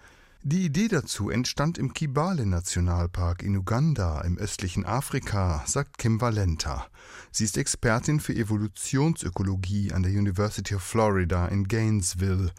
Die 0.44 0.64
Idee 0.64 0.86
dazu 0.86 1.30
entstand 1.30 1.78
im 1.78 1.92
Kibale-Nationalpark 1.92 3.42
in 3.42 3.56
Uganda 3.56 4.20
im 4.20 4.38
östlichen 4.38 4.86
Afrika, 4.86 5.64
sagt 5.66 5.98
Kim 5.98 6.20
Valenta. 6.20 6.86
Sie 7.32 7.42
ist 7.42 7.58
Expertin 7.58 8.20
für 8.20 8.36
Evolutionsökologie 8.36 9.92
an 9.92 10.04
der 10.04 10.12
University 10.12 10.76
of 10.76 10.82
Florida 10.82 11.48
in 11.48 11.66
Gainesville. 11.66 12.52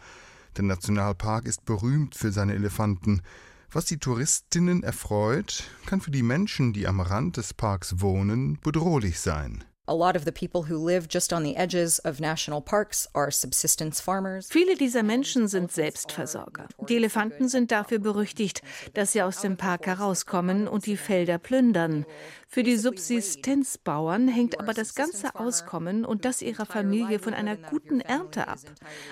Der 0.58 0.64
Nationalpark 0.64 1.46
ist 1.46 1.64
berühmt 1.64 2.14
für 2.14 2.32
seine 2.32 2.52
Elefanten. 2.52 3.22
Was 3.70 3.84
die 3.84 3.98
Touristinnen 3.98 4.82
erfreut, 4.82 5.64
kann 5.84 6.00
für 6.00 6.10
die 6.10 6.22
Menschen, 6.22 6.72
die 6.72 6.86
am 6.86 7.00
Rand 7.00 7.36
des 7.36 7.52
Parks 7.52 8.00
wohnen, 8.00 8.58
bedrohlich 8.62 9.20
sein. 9.20 9.62
A 9.84 9.92
lot 9.92 10.16
of 10.16 10.24
the 10.24 10.32
people 10.32 10.70
who 10.70 10.82
live 10.82 11.06
just 11.10 11.34
on 11.34 11.44
the 11.44 11.54
edges 11.54 12.02
of 12.04 12.18
national 12.18 12.62
parks 12.62 13.08
are 13.14 13.30
subsistence 13.30 14.00
farmers. 14.00 14.48
Viele 14.50 14.74
dieser 14.74 15.02
Menschen 15.02 15.48
sind 15.48 15.70
Selbstversorger. 15.70 16.68
Die 16.88 16.96
Elefanten 16.96 17.48
sind 17.48 17.70
dafür 17.70 17.98
berüchtigt, 17.98 18.62
dass 18.94 19.12
sie 19.12 19.20
aus 19.22 19.42
dem 19.42 19.58
Park 19.58 19.86
herauskommen 19.86 20.66
und 20.66 20.86
die 20.86 20.96
Felder 20.96 21.38
plündern. 21.38 22.06
Für 22.48 22.62
die 22.62 22.76
Subsistenzbauern 22.76 24.28
hängt 24.28 24.58
aber 24.58 24.72
das 24.72 24.94
ganze 24.94 25.34
Auskommen 25.34 26.06
und 26.06 26.24
das 26.24 26.40
ihrer 26.40 26.66
Familie 26.66 27.18
von 27.18 27.34
einer 27.34 27.56
guten 27.56 28.00
Ernte 28.00 28.48
ab. 28.48 28.60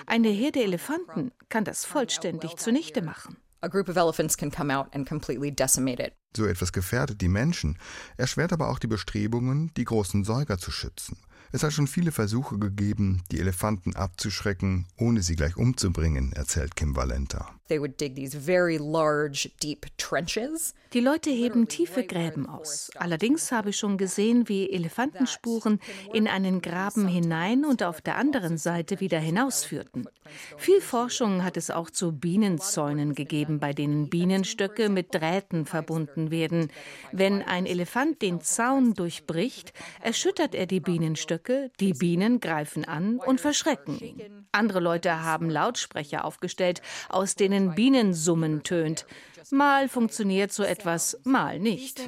Eine 0.07 0.29
Herde 0.29 0.63
Elefanten 0.63 1.31
kann 1.49 1.63
das 1.63 1.85
vollständig 1.85 2.55
zunichte 2.57 3.03
machen. 3.03 3.37
A 3.61 3.69
group 3.69 3.89
of 3.89 3.97
elephants 3.97 4.37
can 4.37 4.51
come 4.51 4.71
out 4.71 4.87
and 4.93 5.07
completely 5.07 5.51
decimate 5.51 5.99
it. 5.99 6.13
So 6.35 6.45
etwas 6.45 6.71
gefährdet 6.71 7.21
die 7.21 7.27
Menschen, 7.27 7.79
erschwert 8.15 8.53
aber 8.53 8.69
auch 8.69 8.77
die 8.77 8.87
Bestrebungen, 8.87 9.71
die 9.75 9.85
großen 9.85 10.23
Säuger 10.23 10.59
zu 10.59 10.69
schützen. 10.69 11.17
Es 11.51 11.63
hat 11.63 11.73
schon 11.73 11.87
viele 11.87 12.11
Versuche 12.11 12.57
gegeben, 12.57 13.23
die 13.31 13.39
Elefanten 13.39 13.95
abzuschrecken, 13.95 14.85
ohne 14.97 15.21
sie 15.21 15.35
gleich 15.35 15.55
umzubringen, 15.55 16.33
erzählt 16.33 16.75
Kim 16.75 16.95
Valenta. 16.95 17.57
They 17.69 17.79
would 17.79 17.99
dig 17.99 18.15
these 18.15 18.33
very 18.33 18.77
large, 18.77 19.49
deep 19.61 19.87
trenches. 19.97 20.73
Die 20.93 21.01
Leute 21.01 21.29
heben 21.29 21.67
tiefe 21.67 22.05
Gräben 22.05 22.47
aus. 22.47 22.89
Allerdings 22.95 23.51
habe 23.51 23.71
ich 23.71 23.77
schon 23.77 23.97
gesehen, 23.97 24.47
wie 24.47 24.71
Elefantenspuren 24.71 25.79
in 26.13 26.29
einen 26.29 26.61
Graben 26.61 27.07
hinein 27.07 27.65
und 27.65 27.83
auf 27.83 27.99
der 27.99 28.15
anderen 28.15 28.57
Seite 28.57 29.01
wieder 29.01 29.19
hinausführten. 29.19 30.07
Viel 30.57 30.79
Forschung 30.79 31.43
hat 31.43 31.57
es 31.57 31.69
auch 31.69 31.89
zu 31.89 32.13
Bienenzäunen 32.13 33.15
gegeben, 33.15 33.59
bei 33.59 33.73
denen 33.73 34.09
Bienenstöcke 34.09 34.87
mit 34.87 35.13
Drähten 35.13 35.65
verbunden 35.65 36.31
werden. 36.31 36.71
Wenn 37.11 37.41
ein 37.41 37.65
Elefant 37.65 38.21
den 38.21 38.39
Zaun 38.39 38.93
durchbricht, 38.93 39.73
erschüttert 40.01 40.55
er 40.55 40.67
die 40.67 40.79
Bienenstöcke, 40.79 41.36
die 41.79 41.93
Bienen 41.93 42.39
greifen 42.39 42.85
an 42.85 43.19
und 43.19 43.41
verschrecken 43.41 43.99
ihn. 43.99 44.47
Andere 44.51 44.79
Leute 44.79 45.23
haben 45.23 45.49
Lautsprecher 45.49 46.23
aufgestellt, 46.23 46.81
aus 47.09 47.35
denen 47.35 47.47
denen 47.57 47.75
Bienensummen 47.75 48.63
tönt. 48.63 49.05
Mal 49.51 49.89
funktioniert 49.89 50.51
so 50.51 50.63
etwas, 50.63 51.17
mal 51.23 51.59
nicht. 51.59 51.99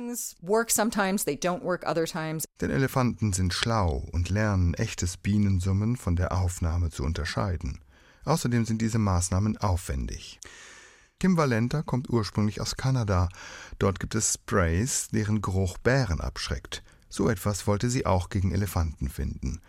Denn 2.62 2.70
Elefanten 2.70 3.34
sind 3.34 3.54
schlau 3.54 4.06
und 4.12 4.30
lernen 4.30 4.74
echtes 4.74 5.18
Bienensummen 5.18 5.96
von 5.96 6.16
der 6.16 6.34
Aufnahme 6.34 6.90
zu 6.90 7.04
unterscheiden. 7.04 7.80
Außerdem 8.26 8.66
sind 8.66 8.82
diese 8.82 9.00
Maßnahmen 9.00 9.58
aufwendig. 9.58 10.40
Kim 11.20 11.36
Valenta 11.36 11.82
kommt 11.82 12.10
ursprünglich 12.10 12.62
aus 12.62 12.76
Kanada. 12.76 13.30
Dort 13.78 14.00
gibt 14.00 14.16
es 14.16 14.36
Sprays, 14.36 15.10
deren 15.10 15.42
Geruch 15.42 15.78
Bären 15.78 16.22
abschreckt. 16.22 16.84
So 17.10 17.30
etwas 17.30 17.68
wollte 17.68 17.90
sie 17.90 18.06
auch 18.06 18.30
gegen 18.30 18.52
Elefanten 18.52 19.10
finden. 19.10 19.62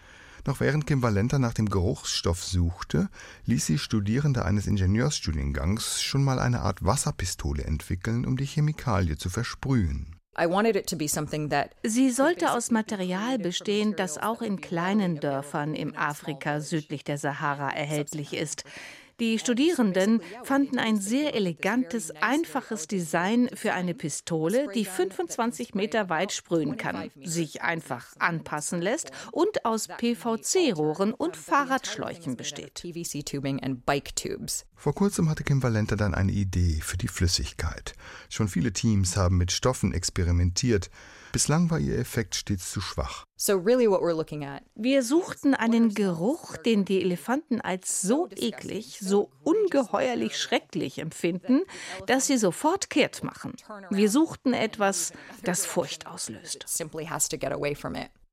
Noch 0.47 0.61
während 0.61 0.87
Kim 0.87 1.03
Valenta 1.03 1.39
nach 1.39 1.55
dem 1.55 1.69
Geruchsstoff 1.69 2.43
suchte, 2.45 3.09
ließ 3.47 3.67
sie 3.67 3.79
Studierende 3.79 4.45
eines 4.45 4.67
Ingenieursstudiengangs 4.67 6.03
schon 6.03 6.25
mal 6.25 6.39
eine 6.39 6.61
Art 6.61 6.85
Wasserpistole 6.85 7.65
entwickeln, 7.65 8.25
um 8.25 8.37
die 8.37 8.47
Chemikalie 8.47 9.17
zu 9.17 9.29
versprühen. 9.29 10.17
Sie 11.83 12.11
sollte 12.11 12.53
aus 12.53 12.71
Material 12.71 13.39
bestehen, 13.39 13.95
das 13.97 14.17
auch 14.17 14.41
in 14.41 14.61
kleinen 14.61 15.21
Dörfern 15.21 15.75
im 15.75 15.97
Afrika 15.97 16.61
südlich 16.61 17.05
der 17.05 17.19
Sahara 17.19 17.71
erhältlich 17.71 18.33
ist. 18.33 18.65
Die 19.21 19.39
Studierenden 19.39 20.23
fanden 20.45 20.79
ein 20.79 20.99
sehr 20.99 21.35
elegantes, 21.35 22.11
einfaches 22.11 22.89
Design 22.89 23.51
für 23.55 23.75
eine 23.75 23.93
Pistole, 23.93 24.69
die 24.75 24.87
25 24.87 25.75
Meter 25.75 26.09
weit 26.09 26.33
sprühen 26.33 26.79
kann, 26.79 27.11
sich 27.23 27.61
einfach 27.61 28.07
anpassen 28.19 28.81
lässt 28.81 29.11
und 29.31 29.67
aus 29.67 29.89
PVC-Rohren 29.89 31.13
und 31.13 31.37
Fahrradschläuchen 31.37 32.37
besteht. 32.37 32.83
Vor 34.81 34.95
kurzem 34.95 35.29
hatte 35.29 35.45
Kim 35.45 35.63
Valenta 35.63 35.95
dann 35.95 36.15
eine 36.15 36.33
Idee 36.33 36.81
für 36.83 36.97
die 36.97 37.07
Flüssigkeit. 37.07 37.93
Schon 38.31 38.49
viele 38.49 38.73
Teams 38.73 39.15
haben 39.15 39.37
mit 39.37 39.53
Stoffen 39.53 39.93
experimentiert. 39.93 40.89
Bislang 41.33 41.69
war 41.69 41.79
ihr 41.79 41.99
Effekt 41.99 42.35
stets 42.35 42.71
zu 42.71 42.81
schwach. 42.81 43.27
Wir 44.75 45.03
suchten 45.03 45.55
einen 45.55 45.93
Geruch, 45.93 46.57
den 46.57 46.87
die 46.87 47.03
Elefanten 47.03 47.61
als 47.61 48.01
so 48.01 48.27
eklig, 48.35 48.99
so 49.03 49.31
ungeheuerlich 49.43 50.39
schrecklich 50.39 50.99
empfinden, 50.99 51.61
dass 52.07 52.29
sie 52.29 52.39
sofort 52.39 52.89
kehrt 52.89 53.23
machen. 53.23 53.53
Wir 53.91 54.09
suchten 54.09 54.55
etwas, 54.55 55.13
das 55.45 55.67
Furcht 55.67 56.07
auslöst. 56.07 56.65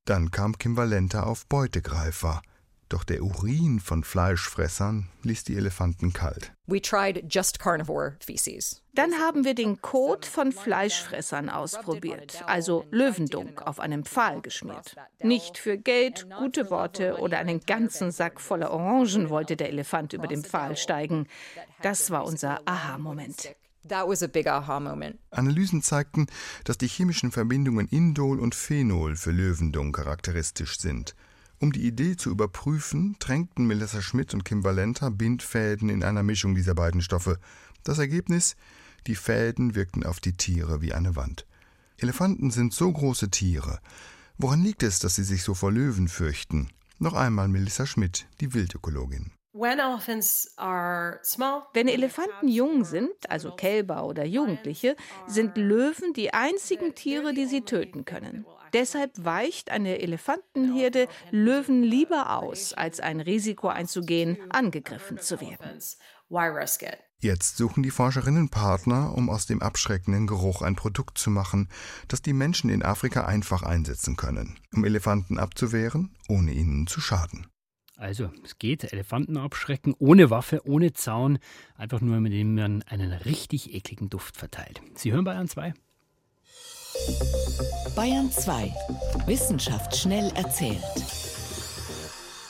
Dann 0.05 0.31
kam 0.31 0.57
Kim 0.57 0.77
Valenta 0.77 1.23
auf 1.23 1.45
Beutegreifer. 1.47 2.41
Doch 2.89 3.03
der 3.03 3.21
Urin 3.21 3.81
von 3.81 4.03
Fleischfressern 4.03 5.09
ließ 5.23 5.43
die 5.43 5.57
Elefanten 5.57 6.13
kalt. 6.13 6.53
Dann 8.93 9.13
haben 9.15 9.43
wir 9.43 9.55
den 9.55 9.81
Kot 9.81 10.25
von 10.25 10.53
Fleischfressern 10.53 11.49
ausprobiert, 11.49 12.43
also 12.47 12.85
Löwendunk 12.89 13.61
auf 13.61 13.81
einem 13.81 14.05
Pfahl 14.05 14.41
geschmiert. 14.41 14.95
Nicht 15.21 15.57
für 15.57 15.77
Geld, 15.77 16.27
gute 16.37 16.69
Worte 16.69 17.17
oder 17.17 17.39
einen 17.39 17.59
ganzen 17.59 18.11
Sack 18.11 18.39
voller 18.39 18.71
Orangen 18.71 19.29
wollte 19.29 19.57
der 19.57 19.69
Elefant 19.69 20.13
über 20.13 20.27
den 20.27 20.43
Pfahl 20.43 20.77
steigen. 20.77 21.27
Das 21.81 22.09
war 22.09 22.25
unser 22.25 22.61
Aha-Moment. 22.65 23.55
Analysen 25.31 25.81
zeigten, 25.81 26.27
dass 26.63 26.77
die 26.77 26.87
chemischen 26.87 27.31
Verbindungen 27.31 27.87
Indol 27.87 28.39
und 28.39 28.55
Phenol 28.55 29.15
für 29.15 29.31
Löwendung 29.31 29.91
charakteristisch 29.91 30.79
sind. 30.79 31.15
Um 31.59 31.71
die 31.71 31.87
Idee 31.87 32.15
zu 32.15 32.29
überprüfen, 32.29 33.15
tränkten 33.19 33.65
Melissa 33.65 34.01
Schmidt 34.01 34.33
und 34.33 34.45
Kim 34.45 34.63
Valenta 34.63 35.09
Bindfäden 35.09 35.89
in 35.89 36.03
einer 36.03 36.21
Mischung 36.21 36.53
dieser 36.53 36.75
beiden 36.75 37.01
Stoffe. 37.01 37.39
Das 37.83 37.97
Ergebnis? 37.97 38.55
Die 39.07 39.15
Fäden 39.15 39.73
wirkten 39.73 40.03
auf 40.03 40.19
die 40.19 40.33
Tiere 40.33 40.81
wie 40.81 40.93
eine 40.93 41.15
Wand. 41.15 41.47
Elefanten 41.97 42.51
sind 42.51 42.73
so 42.73 42.91
große 42.91 43.31
Tiere. 43.31 43.79
Woran 44.37 44.61
liegt 44.61 44.83
es, 44.83 44.99
dass 44.99 45.15
sie 45.15 45.23
sich 45.23 45.41
so 45.41 45.55
vor 45.55 45.71
Löwen 45.71 46.07
fürchten? 46.07 46.69
Noch 46.99 47.13
einmal 47.13 47.47
Melissa 47.47 47.87
Schmidt, 47.87 48.27
die 48.39 48.53
Wildökologin. 48.53 49.31
Wenn 51.73 51.87
Elefanten 51.87 52.47
jung 52.47 52.83
sind, 52.83 53.29
also 53.29 53.51
Kälber 53.51 54.05
oder 54.05 54.25
Jugendliche, 54.25 54.95
sind 55.25 55.57
Löwen 55.57 56.13
die 56.13 56.33
einzigen 56.33 56.93
Tiere, 56.95 57.33
die 57.33 57.45
sie 57.45 57.61
töten 57.61 58.05
können. 58.05 58.45
Deshalb 58.73 59.11
weicht 59.23 59.71
eine 59.71 59.99
Elefantenherde 59.99 61.07
Löwen 61.31 61.83
lieber 61.83 62.37
aus, 62.37 62.73
als 62.73 62.99
ein 62.99 63.19
Risiko 63.19 63.69
einzugehen, 63.69 64.37
angegriffen 64.49 65.19
zu 65.19 65.39
werden. 65.41 65.79
Jetzt 67.19 67.57
suchen 67.57 67.81
die 67.81 67.89
Forscherinnen 67.89 68.49
Partner, 68.49 69.13
um 69.15 69.29
aus 69.29 69.47
dem 69.47 69.63
abschreckenden 69.63 70.27
Geruch 70.27 70.61
ein 70.61 70.75
Produkt 70.75 71.17
zu 71.17 71.31
machen, 71.31 71.67
das 72.07 72.21
die 72.21 72.33
Menschen 72.33 72.69
in 72.69 72.83
Afrika 72.83 73.25
einfach 73.25 73.63
einsetzen 73.63 74.17
können, 74.17 74.59
um 74.71 74.85
Elefanten 74.85 75.39
abzuwehren, 75.39 76.15
ohne 76.27 76.51
ihnen 76.51 76.85
zu 76.85 77.01
schaden. 77.01 77.47
Also, 77.99 78.29
es 78.43 78.59
geht, 78.59 78.93
Elefanten 78.93 79.37
abschrecken, 79.37 79.95
ohne 79.97 80.29
Waffe, 80.29 80.61
ohne 80.67 80.93
Zaun, 80.93 81.39
einfach 81.75 81.99
nur, 81.99 82.19
mit 82.19 82.31
dem 82.31 82.53
man 82.53 82.83
einen 82.83 83.11
richtig 83.11 83.73
ekligen 83.73 84.07
Duft 84.07 84.37
verteilt. 84.37 84.81
Sie 84.93 85.11
hören 85.11 85.23
Bayern 85.23 85.47
2. 85.47 85.73
Bayern 87.95 88.31
2. 88.31 88.71
Wissenschaft 89.25 89.95
schnell 89.95 90.31
erzählt. 90.35 90.83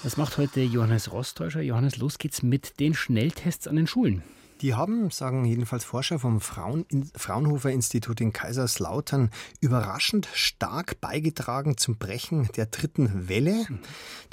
Das 0.04 0.18
macht 0.18 0.38
heute 0.38 0.62
Johannes 0.62 1.14
Rostäuscher. 1.14 1.62
Johannes, 1.62 1.96
los 1.96 2.18
geht's 2.18 2.44
mit 2.44 2.82
den 2.82 2.94
Schnelltests 2.94 3.68
an 3.68 3.78
den 3.78 3.88
Schulen. 3.88 4.24
Die 4.62 4.74
haben, 4.74 5.12
sagen 5.12 5.46
jedenfalls 5.46 5.84
Forscher 5.84 6.20
vom 6.20 6.42
Fraun 6.42 6.86
Fraunhofer 7.16 7.72
Institut 7.72 8.22
in 8.22 8.34
Kaiserslautern, 8.34 9.30
überraschend 9.62 10.28
stark 10.34 11.00
beigetragen 11.00 11.78
zum 11.78 11.98
Brechen 11.98 12.50
der 12.56 12.66
dritten 12.66 13.30
Welle. 13.30 13.68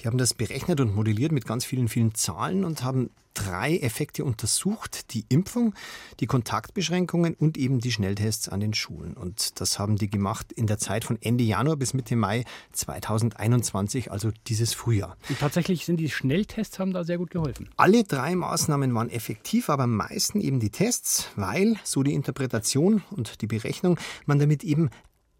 Die 0.00 0.07
haben 0.07 0.19
das 0.19 0.35
berechnet 0.35 0.81
und 0.81 0.95
modelliert 0.95 1.33
mit 1.33 1.47
ganz 1.47 1.64
vielen, 1.64 1.88
vielen 1.88 2.14
Zahlen 2.14 2.64
und 2.64 2.83
haben 2.83 3.11
drei 3.34 3.76
Effekte 3.78 4.24
untersucht. 4.24 5.12
Die 5.12 5.26
Impfung, 5.28 5.74
die 6.20 6.26
Kontaktbeschränkungen 6.26 7.34
und 7.34 7.58
eben 7.58 7.80
die 7.80 7.92
Schnelltests 7.92 8.48
an 8.48 8.60
den 8.60 8.74
Schulen. 8.74 9.14
Und 9.14 9.60
das 9.60 9.78
haben 9.78 9.96
die 9.96 10.08
gemacht 10.08 10.52
in 10.52 10.66
der 10.66 10.78
Zeit 10.78 11.04
von 11.04 11.18
Ende 11.20 11.44
Januar 11.44 11.76
bis 11.76 11.94
Mitte 11.94 12.16
Mai 12.16 12.44
2021, 12.72 14.10
also 14.10 14.30
dieses 14.46 14.72
Frühjahr. 14.72 15.16
Und 15.28 15.38
tatsächlich 15.38 15.84
sind 15.84 15.98
die 15.98 16.10
Schnelltests 16.10 16.78
haben 16.78 16.92
da 16.92 17.04
sehr 17.04 17.18
gut 17.18 17.30
geholfen. 17.30 17.68
Alle 17.76 18.04
drei 18.04 18.34
Maßnahmen 18.34 18.94
waren 18.94 19.10
effektiv, 19.10 19.68
aber 19.68 19.84
am 19.84 19.96
meisten 19.96 20.40
eben 20.40 20.60
die 20.60 20.70
Tests, 20.70 21.28
weil, 21.36 21.76
so 21.84 22.02
die 22.02 22.14
Interpretation 22.14 23.02
und 23.10 23.42
die 23.42 23.46
Berechnung, 23.46 23.98
man 24.26 24.38
damit 24.38 24.64
eben 24.64 24.90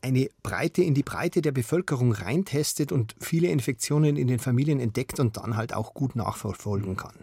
eine 0.05 0.29
Breite 0.43 0.83
in 0.83 0.93
die 0.93 1.03
Breite 1.03 1.41
der 1.41 1.53
Bevölkerung 1.53 2.13
reintestet 2.13 2.93
und 2.93 3.15
viele 3.21 3.49
Infektionen 3.49 4.17
in 4.17 4.27
den 4.27 4.39
Familien 4.39 4.79
entdeckt 4.79 5.19
und 5.19 5.39
dann 5.39 5.57
halt 5.57 5.73
auch 5.73 5.95
gut 5.95 6.15
nachverfolgen 6.15 6.95
kann. 6.97 7.15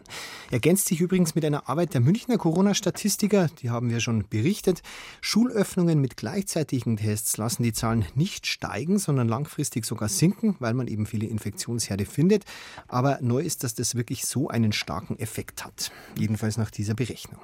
Ergänzt 0.49 0.87
sich 0.87 0.99
übrigens 0.99 1.35
mit 1.35 1.45
einer 1.45 1.69
Arbeit 1.69 1.93
der 1.93 2.01
Münchner 2.01 2.39
Corona-Statistiker, 2.39 3.49
die 3.61 3.69
haben 3.69 3.91
wir 3.91 3.99
schon 3.99 4.27
berichtet. 4.27 4.81
Schulöffnungen 5.21 6.01
mit 6.01 6.17
gleichzeitigen 6.17 6.97
Tests 6.97 7.37
lassen 7.37 7.61
die 7.61 7.73
Zahlen 7.73 8.05
nicht 8.15 8.47
steigen, 8.47 8.97
sondern 8.97 9.27
langfristig 9.27 9.85
sogar 9.85 10.09
sinken, 10.09 10.55
weil 10.57 10.73
man 10.73 10.87
eben 10.87 11.05
viele 11.05 11.27
Infektionsherde 11.27 12.05
findet. 12.05 12.45
Aber 12.87 13.19
neu 13.21 13.41
ist, 13.41 13.63
dass 13.63 13.75
das 13.75 13.93
wirklich 13.93 14.25
so 14.25 14.47
einen 14.47 14.71
starken 14.71 15.19
Effekt 15.19 15.63
hat. 15.63 15.91
Jedenfalls 16.17 16.57
nach 16.57 16.71
dieser 16.71 16.95
Berechnung. 16.95 17.41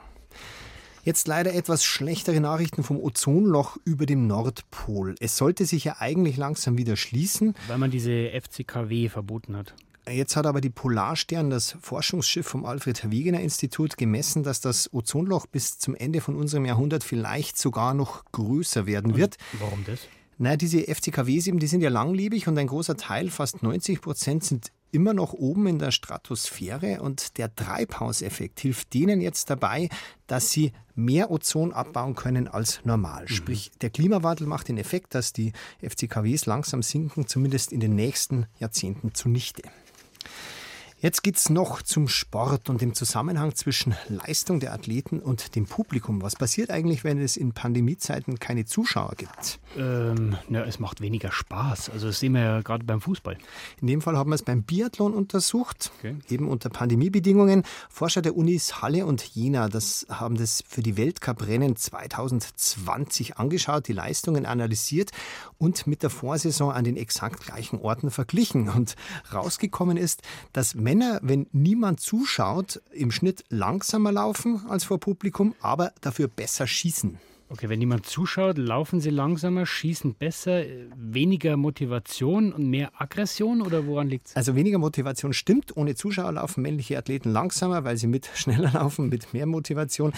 Jetzt 1.07 1.25
leider 1.25 1.53
etwas 1.53 1.85
schlechtere 1.85 2.41
Nachrichten 2.41 2.83
vom 2.83 2.99
Ozonloch 2.99 3.77
über 3.85 4.05
dem 4.05 4.27
Nordpol. 4.27 5.15
Es 5.21 5.37
sollte 5.37 5.65
sich 5.65 5.85
ja 5.85 5.95
eigentlich 5.99 6.35
langsam 6.35 6.77
wieder 6.77 6.97
schließen. 6.97 7.55
Weil 7.69 7.77
man 7.77 7.91
diese 7.91 8.29
FCKW 8.31 9.07
verboten 9.07 9.55
hat. 9.55 9.73
Jetzt 10.05 10.35
hat 10.35 10.45
aber 10.45 10.59
die 10.59 10.69
Polarstern, 10.69 11.49
das 11.49 11.77
Forschungsschiff 11.79 12.45
vom 12.45 12.65
Alfred 12.65 13.09
Wegener 13.09 13.39
Institut, 13.39 13.95
gemessen, 13.95 14.43
dass 14.43 14.59
das 14.59 14.93
Ozonloch 14.93 15.45
bis 15.45 15.79
zum 15.79 15.95
Ende 15.95 16.19
von 16.19 16.35
unserem 16.35 16.65
Jahrhundert 16.65 17.05
vielleicht 17.05 17.57
sogar 17.57 17.93
noch 17.93 18.25
größer 18.33 18.85
werden 18.85 19.15
wird. 19.15 19.37
Und 19.53 19.61
warum 19.61 19.85
das? 19.85 20.01
Naja, 20.37 20.57
diese 20.57 20.93
FCKWs 20.93 21.47
eben, 21.47 21.59
die 21.59 21.67
sind 21.67 21.79
ja 21.79 21.89
langlebig 21.89 22.49
und 22.49 22.57
ein 22.57 22.67
großer 22.67 22.97
Teil, 22.97 23.29
fast 23.29 23.63
90 23.63 24.01
Prozent, 24.01 24.43
sind 24.43 24.73
immer 24.91 25.13
noch 25.13 25.33
oben 25.33 25.67
in 25.67 25.79
der 25.79 25.91
Stratosphäre 25.91 27.01
und 27.01 27.37
der 27.37 27.53
Treibhauseffekt 27.53 28.59
hilft 28.59 28.93
denen 28.93 29.21
jetzt 29.21 29.49
dabei, 29.49 29.89
dass 30.27 30.51
sie 30.51 30.71
mehr 30.95 31.31
Ozon 31.31 31.73
abbauen 31.73 32.15
können 32.15 32.47
als 32.47 32.81
normal. 32.83 33.23
Mhm. 33.23 33.27
Sprich, 33.27 33.71
der 33.81 33.89
Klimawandel 33.89 34.47
macht 34.47 34.67
den 34.67 34.77
Effekt, 34.77 35.15
dass 35.15 35.33
die 35.33 35.53
FCKWs 35.81 36.45
langsam 36.45 36.81
sinken, 36.81 37.27
zumindest 37.27 37.71
in 37.71 37.79
den 37.79 37.95
nächsten 37.95 38.47
Jahrzehnten 38.59 39.13
zunichte. 39.13 39.63
Jetzt 40.99 41.21
geht 41.21 41.37
es 41.37 41.51
noch 41.51 41.83
zum 41.83 42.07
Sport 42.07 42.71
und 42.71 42.81
dem 42.81 42.95
Zusammenhang 42.95 43.53
zwischen 43.53 43.95
Leistung 44.09 44.59
der 44.59 44.73
Athleten 44.73 45.19
und 45.19 45.55
dem 45.55 45.67
Publikum. 45.67 46.23
Was 46.23 46.35
passiert 46.35 46.71
eigentlich, 46.71 47.03
wenn 47.03 47.19
es 47.19 47.37
in 47.37 47.51
Pandemiezeiten 47.51 48.39
keine 48.39 48.65
Zuschauer 48.65 49.13
gibt? 49.15 49.59
Ähm, 49.77 50.37
na, 50.49 50.65
es 50.65 50.79
macht 50.79 50.99
weniger 50.99 51.31
Spaß. 51.31 51.91
Also 51.91 52.07
das 52.07 52.19
sehen 52.19 52.33
wir 52.33 52.41
ja 52.41 52.61
gerade 52.61 52.83
beim 52.83 52.99
Fußball. 52.99 53.37
In 53.79 53.85
dem 53.85 54.01
Fall 54.01 54.17
haben 54.17 54.31
wir 54.31 54.35
es 54.35 54.41
beim 54.41 54.63
Biathlon 54.63 55.13
untersucht, 55.13 55.91
okay. 55.99 56.15
eben 56.29 56.47
unter 56.47 56.69
Pandemiebedingungen. 56.69 57.61
Forscher 57.89 58.23
der 58.23 58.35
Unis 58.35 58.81
Halle 58.81 59.05
und 59.05 59.21
Jena 59.21 59.69
das 59.69 60.07
haben 60.09 60.35
das 60.35 60.63
für 60.67 60.81
die 60.81 60.97
Weltcuprennen 60.97 61.75
2020 61.75 63.37
angeschaut, 63.37 63.87
die 63.87 63.93
Leistungen 63.93 64.47
analysiert 64.47 65.11
und 65.59 65.85
mit 65.85 66.01
der 66.01 66.09
Vorsaison 66.09 66.71
an 66.71 66.85
den 66.85 66.97
exakt 66.97 67.45
gleichen 67.45 67.79
Orten 67.79 68.09
verglichen. 68.09 68.69
Und 68.69 68.95
rausgekommen 69.31 69.97
ist, 69.97 70.23
dass 70.53 70.73
Männer, 70.87 71.19
wenn 71.21 71.47
niemand 71.51 71.99
zuschaut, 71.99 72.81
im 72.93 73.11
Schnitt 73.11 73.43
langsamer 73.49 74.13
laufen 74.13 74.61
als 74.69 74.85
vor 74.85 75.01
Publikum, 75.01 75.53
aber 75.59 75.91
dafür 75.99 76.29
besser 76.29 76.65
schießen. 76.65 77.19
Okay, 77.49 77.69
wenn 77.69 77.79
jemand 77.79 78.05
zuschaut, 78.05 78.57
laufen 78.57 78.99
sie 78.99 79.09
langsamer, 79.09 79.65
schießen 79.65 80.15
besser, 80.15 80.63
weniger 80.97 81.55
Motivation 81.55 82.51
und 82.51 82.69
mehr 82.69 82.91
Aggression 82.99 83.61
oder 83.61 83.87
woran 83.87 84.09
liegt 84.09 84.27
es? 84.27 84.35
Also 84.35 84.53
weniger 84.55 84.79
Motivation 84.79 85.31
stimmt. 85.31 85.77
Ohne 85.77 85.95
Zuschauer 85.95 86.33
laufen 86.33 86.61
männliche 86.61 86.97
Athleten 86.97 87.31
langsamer, 87.31 87.85
weil 87.85 87.95
sie 87.95 88.07
mit 88.07 88.29
schneller 88.33 88.71
laufen, 88.73 89.07
mit 89.07 89.33
mehr 89.33 89.45
Motivation. 89.45 90.11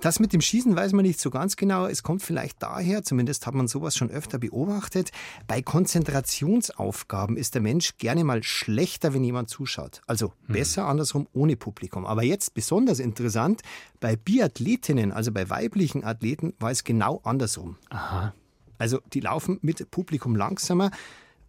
Das 0.00 0.18
mit 0.18 0.32
dem 0.32 0.40
Schießen 0.40 0.74
weiß 0.74 0.94
man 0.94 1.04
nicht 1.04 1.20
so 1.20 1.28
ganz 1.28 1.56
genau. 1.56 1.86
Es 1.86 2.02
kommt 2.02 2.22
vielleicht 2.22 2.62
daher, 2.62 3.02
zumindest 3.02 3.46
hat 3.46 3.54
man 3.54 3.68
sowas 3.68 3.94
schon 3.94 4.10
öfter 4.10 4.38
beobachtet. 4.38 5.10
Bei 5.46 5.60
Konzentrationsaufgaben 5.60 7.36
ist 7.36 7.54
der 7.54 7.60
Mensch 7.60 7.98
gerne 7.98 8.24
mal 8.24 8.42
schlechter, 8.42 9.12
wenn 9.12 9.24
jemand 9.24 9.50
zuschaut. 9.50 10.00
Also 10.06 10.32
hm. 10.46 10.54
besser 10.54 10.86
andersrum 10.86 11.28
ohne 11.34 11.56
Publikum. 11.56 12.06
Aber 12.06 12.22
jetzt 12.22 12.54
besonders 12.54 12.98
interessant, 12.98 13.60
bei 14.00 14.16
Biathletinnen, 14.16 15.12
also 15.12 15.32
bei 15.32 15.48
weiblichen 15.50 16.02
Athleten, 16.02 16.54
war 16.62 16.70
es 16.70 16.84
genau 16.84 17.20
andersrum. 17.24 17.76
Aha. 17.90 18.34
Also 18.78 19.00
die 19.12 19.20
laufen 19.20 19.58
mit 19.62 19.90
Publikum 19.90 20.34
langsamer 20.34 20.90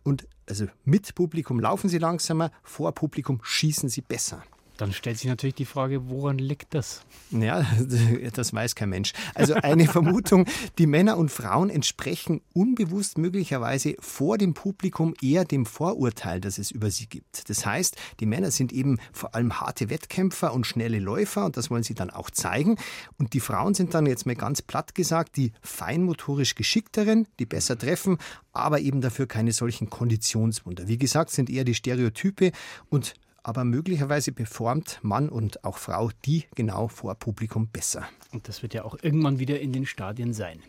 und 0.04 0.28
also 0.48 0.68
mit 0.84 1.16
Publikum 1.16 1.60
laufen 1.60 1.90
sie 1.90 1.98
langsamer, 1.98 2.52
vor 2.64 2.92
Publikum 2.94 3.40
schießen 3.44 3.90
sie 3.90 4.02
besser. 4.02 4.44
Dann 4.78 4.92
stellt 4.92 5.20
sich 5.20 5.28
natürlich 5.28 5.56
die 5.56 5.66
Frage, 5.66 6.10
woran 6.10 6.38
liegt 6.38 6.74
das? 6.74 7.02
Ja, 7.30 7.66
das 8.34 8.54
weiß 8.54 8.76
kein 8.76 8.90
Mensch. 8.90 9.14
Also 9.36 9.54
eine 9.54 9.88
Vermutung, 9.88 10.48
die 10.78 10.88
Männer 10.88 11.18
und 11.18 11.30
Frauen 11.30 11.70
entsprechen 11.70 12.42
unbewusst 12.54 13.18
möglicherweise 13.18 13.96
vor 14.00 14.38
dem 14.38 14.54
Publikum 14.54 15.14
eher 15.22 15.46
dem 15.46 15.66
Vorurteil, 15.66 16.42
das 16.42 16.58
es 16.58 16.72
über 16.72 16.90
sie 16.90 17.08
gibt. 17.08 17.50
Das 17.50 17.66
heißt, 17.66 17.98
die 18.20 18.26
Männer 18.26 18.50
sind 18.50 18.74
eben 18.74 18.98
vor 19.12 19.36
allem 19.36 19.60
harte 19.60 19.90
Wettkämpfer 19.90 20.54
und 20.54 20.66
schnelle 20.66 21.00
Läufer 21.00 21.46
und 21.46 21.56
das 21.56 21.70
wollen 21.70 21.84
sie 21.84 21.94
dann 21.94 22.10
auch 22.10 22.32
zeigen. 22.32 22.78
Und 23.20 23.34
die 23.34 23.40
Frauen 23.40 23.76
sind 23.76 23.94
dann 23.94 24.08
jetzt 24.08 24.26
mal 24.26 24.36
ganz 24.36 24.62
platt 24.62 24.96
gesagt 24.96 25.38
die 25.38 25.54
feinmotorisch 25.62 26.56
geschickteren, 26.56 27.28
die 27.40 27.46
besser 27.46 27.78
treffen, 27.78 28.18
aber 28.54 28.80
eben 28.80 29.02
dafür 29.02 29.28
keine 29.28 29.52
solchen 29.52 29.90
Konditionswunder. 29.90 30.88
Wie 30.88 30.98
gesagt, 30.98 31.32
sind 31.32 31.50
eher 31.50 31.64
die 31.64 31.76
Stereotype 31.76 32.52
und 32.90 33.16
aber 33.44 33.66
möglicherweise 33.66 34.32
performt 34.32 35.00
Mann 35.02 35.30
und 35.30 35.64
auch 35.64 35.78
Frau 35.78 36.10
die 36.26 36.46
genau 36.56 36.88
vor 36.88 37.16
Publikum 37.16 37.68
besser. 37.68 38.08
Und 38.32 38.48
das 38.48 38.64
wird 38.64 38.74
ja 38.74 38.86
auch 38.86 38.98
irgendwann 39.02 39.40
wieder 39.40 39.60
in 39.60 39.74
den 39.74 39.86
Stadien 39.86 40.34
sein. 40.34 40.60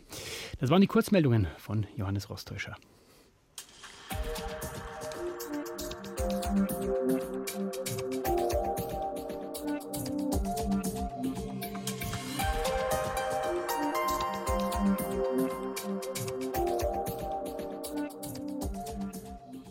Das 0.59 0.69
waren 0.69 0.81
die 0.81 0.87
Kurzmeldungen 0.87 1.47
von 1.57 1.87
Johannes 1.95 2.29
Rostäuscher. 2.29 2.75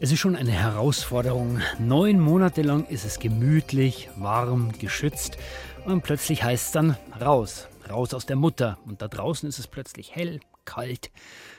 Es 0.05 0.12
ist 0.12 0.19
schon 0.19 0.37
eine 0.37 0.53
Herausforderung. 0.53 1.61
Neun 1.79 2.21
Monate 2.21 2.61
lang 2.61 2.85
ist 2.88 3.07
es 3.07 3.19
gemütlich, 3.19 4.11
warm, 4.17 4.71
geschützt 4.79 5.38
und 5.87 6.03
plötzlich 6.03 6.45
heißt 6.45 6.67
es 6.67 6.73
dann 6.73 6.99
raus, 7.19 7.69
raus 7.88 8.12
aus 8.12 8.27
der 8.27 8.37
Mutter. 8.37 8.77
Und 8.85 9.01
da 9.01 9.09
draußen 9.09 9.49
ist 9.49 9.59
es 9.59 9.67
plötzlich 9.67 10.14
hell, 10.14 10.40
kalt. 10.67 11.11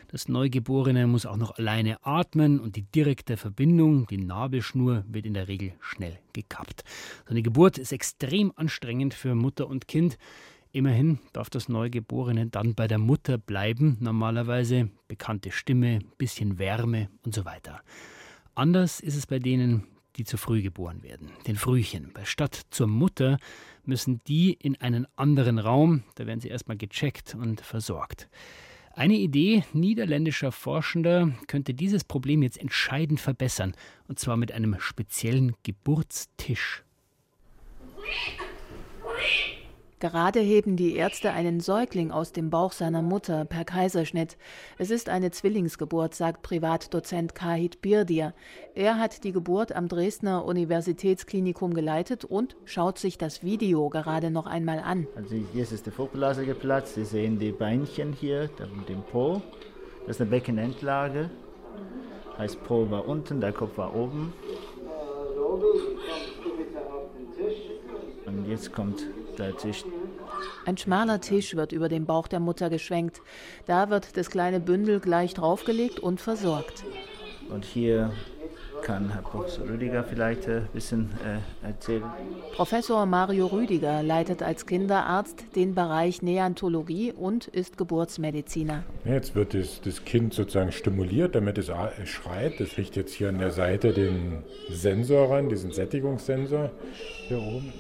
Das 0.10 0.28
Neugeborene 0.28 1.08
muss 1.08 1.26
auch 1.26 1.38
noch 1.38 1.58
alleine 1.58 2.06
atmen 2.06 2.60
und 2.60 2.76
die 2.76 2.84
direkte 2.84 3.36
Verbindung, 3.36 4.06
die 4.06 4.20
Nabelschnur, 4.20 5.06
wird 5.08 5.26
in 5.26 5.34
der 5.34 5.48
Regel 5.48 5.74
schnell 5.80 6.20
gekappt. 6.34 6.84
So 7.26 7.32
eine 7.32 7.42
Geburt 7.42 7.80
ist 7.80 7.94
extrem 7.94 8.54
anstrengend 8.56 9.16
für 9.16 9.34
Mutter 9.34 9.66
und 9.66 9.88
Kind. 9.88 10.20
Immerhin 10.72 11.18
darf 11.34 11.50
das 11.50 11.68
Neugeborene 11.68 12.46
dann 12.46 12.76
bei 12.76 12.88
der 12.88 13.00
Mutter 13.00 13.40
bleiben, 13.40 13.98
normalerweise 14.02 14.92
bekannte 15.08 15.50
Stimme, 15.50 15.98
bisschen 16.20 16.60
Wärme 16.60 17.10
und 17.24 17.34
so 17.34 17.44
weiter. 17.44 17.82
Anders 18.56 19.02
ist 19.02 19.18
es 19.18 19.28
bei 19.28 19.38
denen, 19.40 19.84
die 20.16 20.24
zu 20.24 20.38
früh 20.38 20.62
geboren 20.62 21.04
werden, 21.04 21.30
den 21.46 21.58
Frühchen. 21.58 22.12
Bei 22.14 22.24
Stadt 22.24 22.62
zur 22.70 22.88
Mutter 22.88 23.38
müssen 23.84 24.22
die 24.28 24.54
in 24.54 24.80
einen 24.80 25.06
anderen 25.18 25.60
Raum, 25.60 26.04
da 26.16 26.26
werden 26.26 26.40
sie 26.40 26.48
erstmal 26.48 26.78
gecheckt 26.78 27.36
und 27.36 27.60
versorgt. 27.60 28.30
Eine 28.94 29.16
Idee 29.16 29.66
niederländischer 29.74 30.54
Forschender 30.54 31.34
könnte 31.48 31.74
dieses 31.74 32.06
Problem 32.06 32.42
jetzt 32.44 32.58
entscheidend 32.58 33.20
verbessern, 33.20 33.76
und 34.08 34.20
zwar 34.20 34.38
mit 34.38 34.54
einem 34.54 34.80
speziellen 34.80 35.54
Geburtstisch. 35.64 36.86
Gerade 40.06 40.40
heben 40.40 40.76
die 40.78 40.96
Ärzte 40.98 41.32
einen 41.32 41.60
Säugling 41.60 42.12
aus 42.12 42.32
dem 42.32 42.52
Bauch 42.52 42.74
seiner 42.74 43.02
Mutter 43.02 43.44
per 43.44 43.66
Kaiserschnitt. 43.66 44.38
Es 44.78 44.92
ist 44.92 45.10
eine 45.10 45.32
Zwillingsgeburt, 45.32 46.14
sagt 46.14 46.44
Privatdozent 46.44 47.34
Kahit 47.34 47.82
Birdir. 47.82 48.36
Er 48.76 49.00
hat 49.00 49.24
die 49.24 49.32
Geburt 49.32 49.76
am 49.76 49.88
Dresdner 49.88 50.46
Universitätsklinikum 50.46 51.74
geleitet 51.74 52.24
und 52.24 52.56
schaut 52.66 53.00
sich 53.00 53.18
das 53.18 53.42
Video 53.42 53.90
gerade 53.90 54.30
noch 54.30 54.46
einmal 54.46 54.78
an. 54.78 55.08
Also 55.16 55.38
hier 55.52 55.64
ist 55.64 55.88
der 55.88 55.92
Fruchtblase 55.92 56.46
geplatzt. 56.46 56.94
Sie 56.94 57.06
sehen 57.06 57.40
die 57.40 57.52
Beinchen 57.52 58.14
hier, 58.14 58.48
den 58.88 59.02
Po. 59.12 59.42
Das 60.06 60.18
ist 60.18 60.22
eine 60.22 60.30
Beckenendlage. 60.30 61.32
Heißt 62.38 62.64
Po 62.64 62.92
war 62.92 63.08
unten, 63.08 63.42
der 63.42 63.54
Kopf 63.54 63.76
war 63.80 63.96
oben. 63.96 64.34
Und 68.28 68.48
jetzt 68.48 68.72
kommt. 68.72 69.04
Ein 70.66 70.78
schmaler 70.78 71.22
Tisch 71.22 71.56
wird 71.56 71.72
über 71.72 71.90
den 71.90 72.06
Bauch 72.06 72.28
der 72.28 72.40
Mutter 72.40 72.70
geschwenkt. 72.70 73.22
Da 73.66 73.90
wird 73.90 74.18
das 74.18 74.30
kleine 74.30 74.60
Bündel 74.60 75.00
gleich 75.00 75.34
draufgelegt 75.34 76.00
und 76.00 76.22
versorgt. 76.22 76.84
Und 77.50 77.66
hier 77.66 78.12
kann 78.82 79.10
Herr 79.12 79.22
Professor 79.24 79.68
Rüdiger 79.68 80.04
vielleicht 80.04 80.48
ein 80.48 80.68
bisschen 80.74 81.10
erzählen. 81.64 82.04
Professor 82.56 83.06
Mario 83.08 83.48
Rüdiger 83.48 84.04
leitet 84.04 84.44
als 84.44 84.66
Kinderarzt 84.68 85.44
den 85.56 85.74
Bereich 85.74 86.22
Neontologie 86.22 87.12
und 87.12 87.48
ist 87.48 87.78
Geburtsmediziner. 87.78 88.84
Jetzt 89.04 89.34
wird 89.34 89.56
das, 89.56 89.82
das 89.82 90.06
Kind 90.06 90.34
sozusagen 90.36 90.72
stimuliert, 90.72 91.34
damit 91.34 91.58
es 91.58 91.72
schreit. 92.08 92.60
Das 92.60 92.78
liegt 92.78 92.96
jetzt 92.96 93.14
hier 93.14 93.30
an 93.30 93.40
der 93.40 93.52
Seite 93.52 93.92
den 93.92 94.44
Sensor 94.70 95.32
ran, 95.32 95.50
diesen 95.50 95.72
Sättigungssensor 95.72 96.70
hier 97.28 97.40
oben. 97.40 97.74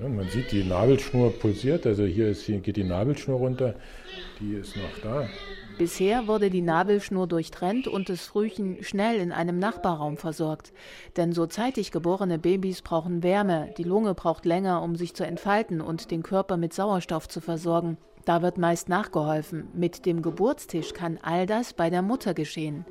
Ja, 0.00 0.08
man 0.08 0.28
sieht, 0.30 0.50
die 0.50 0.64
Nabelschnur 0.64 1.30
pulsiert, 1.38 1.86
also 1.86 2.04
hier, 2.04 2.28
ist, 2.28 2.44
hier 2.44 2.58
geht 2.60 2.76
die 2.76 2.84
Nabelschnur 2.84 3.36
runter, 3.36 3.74
die 4.40 4.54
ist 4.54 4.74
noch 4.76 4.98
da. 5.02 5.28
Bisher 5.80 6.26
wurde 6.26 6.50
die 6.50 6.60
Nabelschnur 6.60 7.26
durchtrennt 7.26 7.88
und 7.88 8.10
das 8.10 8.26
Frühchen 8.26 8.84
schnell 8.84 9.18
in 9.18 9.32
einem 9.32 9.58
Nachbarraum 9.58 10.18
versorgt. 10.18 10.74
Denn 11.16 11.32
so 11.32 11.46
zeitig 11.46 11.90
geborene 11.90 12.38
Babys 12.38 12.82
brauchen 12.82 13.22
Wärme, 13.22 13.72
die 13.78 13.84
Lunge 13.84 14.12
braucht 14.12 14.44
länger, 14.44 14.82
um 14.82 14.94
sich 14.94 15.14
zu 15.14 15.24
entfalten 15.24 15.80
und 15.80 16.10
den 16.10 16.22
Körper 16.22 16.58
mit 16.58 16.74
Sauerstoff 16.74 17.28
zu 17.28 17.40
versorgen. 17.40 17.96
Da 18.26 18.42
wird 18.42 18.58
meist 18.58 18.90
nachgeholfen. 18.90 19.68
Mit 19.72 20.04
dem 20.04 20.20
Geburtstisch 20.20 20.92
kann 20.92 21.18
all 21.22 21.46
das 21.46 21.72
bei 21.72 21.88
der 21.88 22.02
Mutter 22.02 22.34
geschehen. 22.34 22.84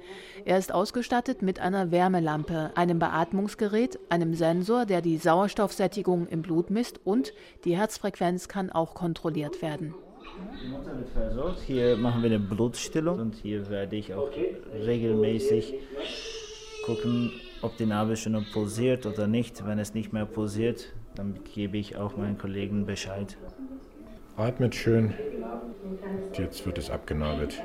Er 0.44 0.58
ist 0.58 0.74
ausgestattet 0.74 1.44
mit 1.44 1.60
einer 1.60 1.92
Wärmelampe, 1.92 2.72
einem 2.74 2.98
Beatmungsgerät, 2.98 4.00
einem 4.10 4.34
Sensor, 4.34 4.88
der 4.88 5.04
die 5.04 5.18
Sauerstoffsättigung 5.18 6.26
im 6.26 6.42
Blut 6.42 6.72
misst 6.72 7.00
und 7.06 7.34
die 7.66 7.78
Herzfrequenz 7.78 8.48
kann 8.48 8.72
auch 8.72 8.96
kontrolliert 8.96 9.62
werden. 9.62 9.94
Die 10.62 10.68
Mutter 10.68 10.98
wird 10.98 11.10
versorgt. 11.10 11.60
Hier 11.66 11.98
machen 11.98 12.22
wir 12.22 12.30
eine 12.30 12.40
Blutstillung 12.40 13.20
und 13.20 13.36
hier 13.36 13.70
werde 13.70 13.96
ich 13.96 14.14
auch 14.14 14.30
regelmäßig 14.74 15.74
gucken, 16.86 17.32
ob 17.62 17.78
die 17.78 17.86
Nabelschnur 17.86 18.44
pulsiert 18.54 19.06
oder 19.06 19.28
nicht. 19.28 19.66
Wenn 19.66 19.80
es 19.80 19.94
nicht 19.94 20.14
mehr 20.14 20.26
pulsiert, 20.26 20.94
dann 21.16 21.40
gebe 21.54 21.78
ich 21.78 21.98
auch 21.98 22.18
meinen 22.18 22.38
Kollegen 22.38 22.86
Bescheid. 22.86 23.38
Atmet 24.38 24.76
schön. 24.76 25.14
Jetzt 26.38 26.66
wird 26.66 26.78
es 26.78 26.90
abgenabelt. 26.90 27.62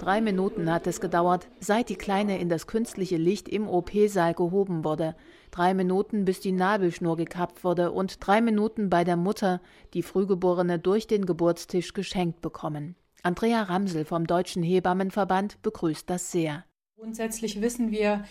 Drei 0.00 0.22
Minuten 0.22 0.72
hat 0.72 0.86
es 0.86 1.02
gedauert, 1.02 1.46
seit 1.60 1.90
die 1.90 1.94
Kleine 1.94 2.38
in 2.40 2.48
das 2.48 2.66
künstliche 2.66 3.18
Licht 3.18 3.50
im 3.50 3.68
OP-Saal 3.68 4.32
gehoben 4.32 4.82
wurde. 4.82 5.14
Drei 5.50 5.74
Minuten, 5.74 6.24
bis 6.24 6.40
die 6.40 6.52
Nabelschnur 6.52 7.18
gekappt 7.18 7.64
wurde 7.64 7.92
und 7.92 8.26
drei 8.26 8.40
Minuten 8.40 8.88
bei 8.88 9.04
der 9.04 9.18
Mutter, 9.18 9.60
die 9.92 10.02
Frühgeborene 10.02 10.78
durch 10.78 11.06
den 11.06 11.26
Geburtstisch 11.26 11.92
geschenkt 11.92 12.40
bekommen. 12.40 12.96
Andrea 13.22 13.64
Ramsel 13.64 14.06
vom 14.06 14.26
Deutschen 14.26 14.62
Hebammenverband 14.62 15.60
begrüßt 15.60 16.08
das 16.08 16.32
sehr. 16.32 16.64
Grundsätzlich 16.98 17.60
wissen 17.60 17.90
wir, 17.90 18.24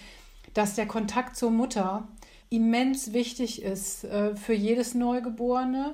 dass 0.55 0.73
der 0.73 0.87
Kontakt 0.87 1.35
zur 1.35 1.51
Mutter 1.51 2.07
immens 2.49 3.13
wichtig 3.13 3.61
ist 3.61 4.05
äh, 4.05 4.35
für 4.35 4.53
jedes 4.53 4.95
Neugeborene 4.95 5.93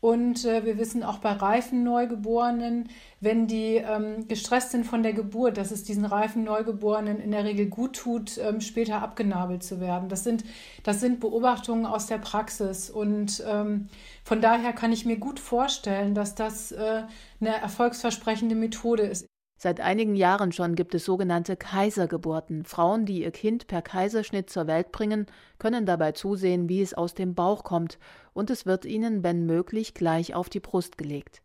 und 0.00 0.44
äh, 0.44 0.64
wir 0.64 0.78
wissen 0.78 1.02
auch 1.02 1.18
bei 1.18 1.32
reifen 1.32 1.82
Neugeborenen, 1.82 2.88
wenn 3.20 3.46
die 3.46 3.76
ähm, 3.76 4.28
gestresst 4.28 4.70
sind 4.70 4.84
von 4.84 5.02
der 5.02 5.14
Geburt, 5.14 5.56
dass 5.56 5.70
es 5.70 5.84
diesen 5.84 6.04
reifen 6.04 6.44
Neugeborenen 6.44 7.18
in 7.18 7.30
der 7.30 7.44
Regel 7.44 7.66
gut 7.66 7.96
tut, 7.96 8.38
ähm, 8.38 8.60
später 8.60 9.00
abgenabelt 9.02 9.62
zu 9.62 9.80
werden. 9.80 10.08
Das 10.08 10.22
sind, 10.22 10.44
das 10.82 11.00
sind 11.00 11.20
Beobachtungen 11.20 11.86
aus 11.86 12.06
der 12.06 12.18
Praxis. 12.18 12.90
Und 12.90 13.42
ähm, 13.48 13.88
von 14.22 14.40
daher 14.40 14.72
kann 14.74 14.92
ich 14.92 15.06
mir 15.06 15.16
gut 15.16 15.40
vorstellen, 15.40 16.14
dass 16.14 16.34
das 16.34 16.72
äh, 16.72 17.02
eine 17.40 17.56
erfolgsversprechende 17.56 18.54
Methode 18.54 19.04
ist. 19.04 19.26
Seit 19.58 19.80
einigen 19.80 20.14
Jahren 20.14 20.52
schon 20.52 20.74
gibt 20.74 20.94
es 20.94 21.06
sogenannte 21.06 21.56
Kaisergeburten. 21.56 22.64
Frauen, 22.64 23.06
die 23.06 23.22
ihr 23.22 23.30
Kind 23.30 23.66
per 23.66 23.80
Kaiserschnitt 23.80 24.50
zur 24.50 24.66
Welt 24.66 24.92
bringen, 24.92 25.26
können 25.58 25.86
dabei 25.86 26.12
zusehen, 26.12 26.68
wie 26.68 26.82
es 26.82 26.92
aus 26.92 27.14
dem 27.14 27.34
Bauch 27.34 27.64
kommt, 27.64 27.98
und 28.34 28.50
es 28.50 28.66
wird 28.66 28.84
ihnen, 28.84 29.22
wenn 29.22 29.46
möglich, 29.46 29.94
gleich 29.94 30.34
auf 30.34 30.50
die 30.50 30.60
Brust 30.60 30.98
gelegt. 30.98 31.40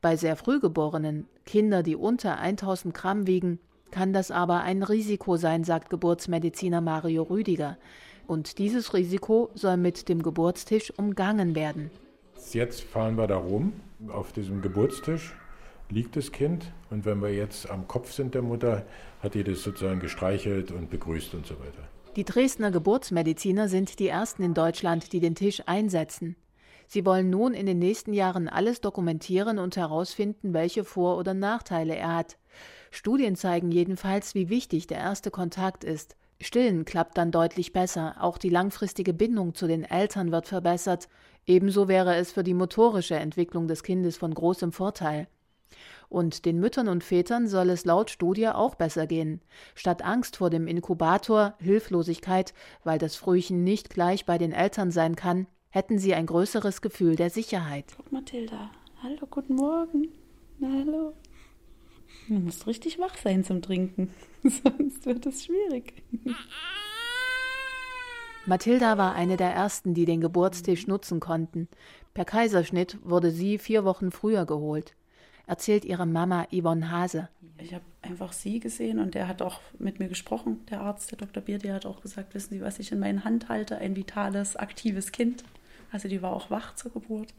Bei 0.00 0.16
sehr 0.16 0.36
frühgeborenen, 0.36 1.26
Kinder, 1.44 1.82
die 1.82 1.96
unter 1.96 2.38
1000 2.38 2.94
Gramm 2.94 3.26
wiegen, 3.26 3.58
kann 3.90 4.12
das 4.12 4.30
aber 4.30 4.60
ein 4.60 4.84
Risiko 4.84 5.36
sein, 5.36 5.64
sagt 5.64 5.90
Geburtsmediziner 5.90 6.80
Mario 6.80 7.24
Rüdiger. 7.24 7.78
Und 8.28 8.58
dieses 8.58 8.94
Risiko 8.94 9.50
soll 9.54 9.76
mit 9.76 10.08
dem 10.08 10.22
Geburtstisch 10.22 10.92
umgangen 10.96 11.56
werden. 11.56 11.90
Jetzt 12.52 12.82
fahren 12.82 13.16
wir 13.16 13.26
da 13.26 13.36
rum 13.36 13.72
auf 14.08 14.32
diesem 14.32 14.62
Geburtstisch 14.62 15.34
liegt 15.90 16.16
das 16.16 16.32
Kind. 16.32 16.72
Und 16.90 17.04
wenn 17.04 17.20
wir 17.20 17.32
jetzt 17.32 17.70
am 17.70 17.86
Kopf 17.88 18.12
sind 18.12 18.34
der 18.34 18.42
Mutter, 18.42 18.84
hat 19.22 19.34
die 19.34 19.44
das 19.44 19.62
sozusagen 19.62 20.00
gestreichelt 20.00 20.72
und 20.72 20.90
begrüßt 20.90 21.34
und 21.34 21.46
so 21.46 21.54
weiter. 21.58 21.88
Die 22.16 22.24
Dresdner 22.24 22.70
Geburtsmediziner 22.70 23.68
sind 23.68 23.98
die 23.98 24.08
ersten 24.08 24.42
in 24.42 24.54
Deutschland, 24.54 25.12
die 25.12 25.20
den 25.20 25.34
Tisch 25.34 25.62
einsetzen. 25.66 26.36
Sie 26.86 27.04
wollen 27.04 27.30
nun 27.30 27.52
in 27.52 27.66
den 27.66 27.78
nächsten 27.78 28.12
Jahren 28.12 28.48
alles 28.48 28.80
dokumentieren 28.80 29.58
und 29.58 29.76
herausfinden, 29.76 30.54
welche 30.54 30.84
Vor- 30.84 31.18
oder 31.18 31.34
Nachteile 31.34 31.96
er 31.96 32.14
hat. 32.14 32.38
Studien 32.90 33.36
zeigen 33.36 33.70
jedenfalls, 33.72 34.34
wie 34.34 34.48
wichtig 34.48 34.86
der 34.86 34.98
erste 34.98 35.30
Kontakt 35.30 35.84
ist. 35.84 36.16
Stillen 36.40 36.84
klappt 36.84 37.18
dann 37.18 37.32
deutlich 37.32 37.72
besser, 37.72 38.16
auch 38.20 38.38
die 38.38 38.50
langfristige 38.50 39.12
Bindung 39.12 39.54
zu 39.54 39.66
den 39.66 39.84
Eltern 39.84 40.32
wird 40.32 40.46
verbessert. 40.46 41.08
Ebenso 41.46 41.88
wäre 41.88 42.16
es 42.16 42.32
für 42.32 42.44
die 42.44 42.54
motorische 42.54 43.16
Entwicklung 43.16 43.68
des 43.68 43.82
Kindes 43.82 44.16
von 44.16 44.32
großem 44.32 44.72
Vorteil. 44.72 45.28
Und 46.08 46.44
den 46.44 46.60
Müttern 46.60 46.88
und 46.88 47.02
Vätern 47.02 47.48
soll 47.48 47.70
es 47.70 47.84
laut 47.84 48.10
Studie 48.10 48.48
auch 48.48 48.74
besser 48.74 49.06
gehen. 49.06 49.40
Statt 49.74 50.02
Angst 50.02 50.36
vor 50.36 50.50
dem 50.50 50.66
Inkubator, 50.66 51.54
Hilflosigkeit, 51.58 52.54
weil 52.84 52.98
das 52.98 53.16
Frühchen 53.16 53.64
nicht 53.64 53.90
gleich 53.90 54.24
bei 54.24 54.38
den 54.38 54.52
Eltern 54.52 54.90
sein 54.90 55.16
kann, 55.16 55.46
hätten 55.70 55.98
sie 55.98 56.14
ein 56.14 56.26
größeres 56.26 56.80
Gefühl 56.80 57.16
der 57.16 57.30
Sicherheit. 57.30 57.92
Guck, 57.96 58.12
Mathilda. 58.12 58.70
Hallo, 59.02 59.26
guten 59.30 59.56
Morgen. 59.56 60.08
Na, 60.58 60.68
hallo. 60.68 61.12
Du 62.28 62.34
musst 62.34 62.66
richtig 62.66 62.98
wach 62.98 63.16
sein 63.16 63.44
zum 63.44 63.62
Trinken, 63.62 64.10
sonst 64.42 65.04
wird 65.06 65.26
es 65.26 65.44
schwierig. 65.44 66.02
Mathilda 68.46 68.96
war 68.96 69.14
eine 69.14 69.36
der 69.36 69.50
ersten, 69.50 69.92
die 69.92 70.04
den 70.04 70.20
Geburtstisch 70.20 70.86
nutzen 70.86 71.18
konnten. 71.18 71.68
Per 72.14 72.24
Kaiserschnitt 72.24 72.98
wurde 73.02 73.32
sie 73.32 73.58
vier 73.58 73.84
Wochen 73.84 74.12
früher 74.12 74.46
geholt 74.46 74.94
erzählt 75.46 75.84
ihre 75.84 76.06
Mama 76.06 76.46
Yvonne 76.52 76.90
Hase. 76.90 77.28
Ich 77.58 77.72
habe 77.72 77.84
einfach 78.02 78.32
sie 78.32 78.60
gesehen 78.60 78.98
und 78.98 79.14
der 79.14 79.28
hat 79.28 79.40
auch 79.40 79.60
mit 79.78 79.98
mir 79.98 80.08
gesprochen, 80.08 80.60
der 80.70 80.80
Arzt, 80.80 81.10
der 81.10 81.18
Dr. 81.18 81.42
Bier, 81.42 81.58
der 81.58 81.74
hat 81.74 81.86
auch 81.86 82.02
gesagt, 82.02 82.34
wissen 82.34 82.54
Sie, 82.54 82.60
was 82.60 82.78
ich 82.78 82.92
in 82.92 82.98
meinen 82.98 83.24
Hand 83.24 83.48
halte? 83.48 83.78
Ein 83.78 83.96
vitales, 83.96 84.56
aktives 84.56 85.12
Kind. 85.12 85.44
Also 85.90 86.08
die 86.08 86.20
war 86.20 86.32
auch 86.32 86.50
wach 86.50 86.74
zur 86.74 86.92
Geburt. 86.92 87.32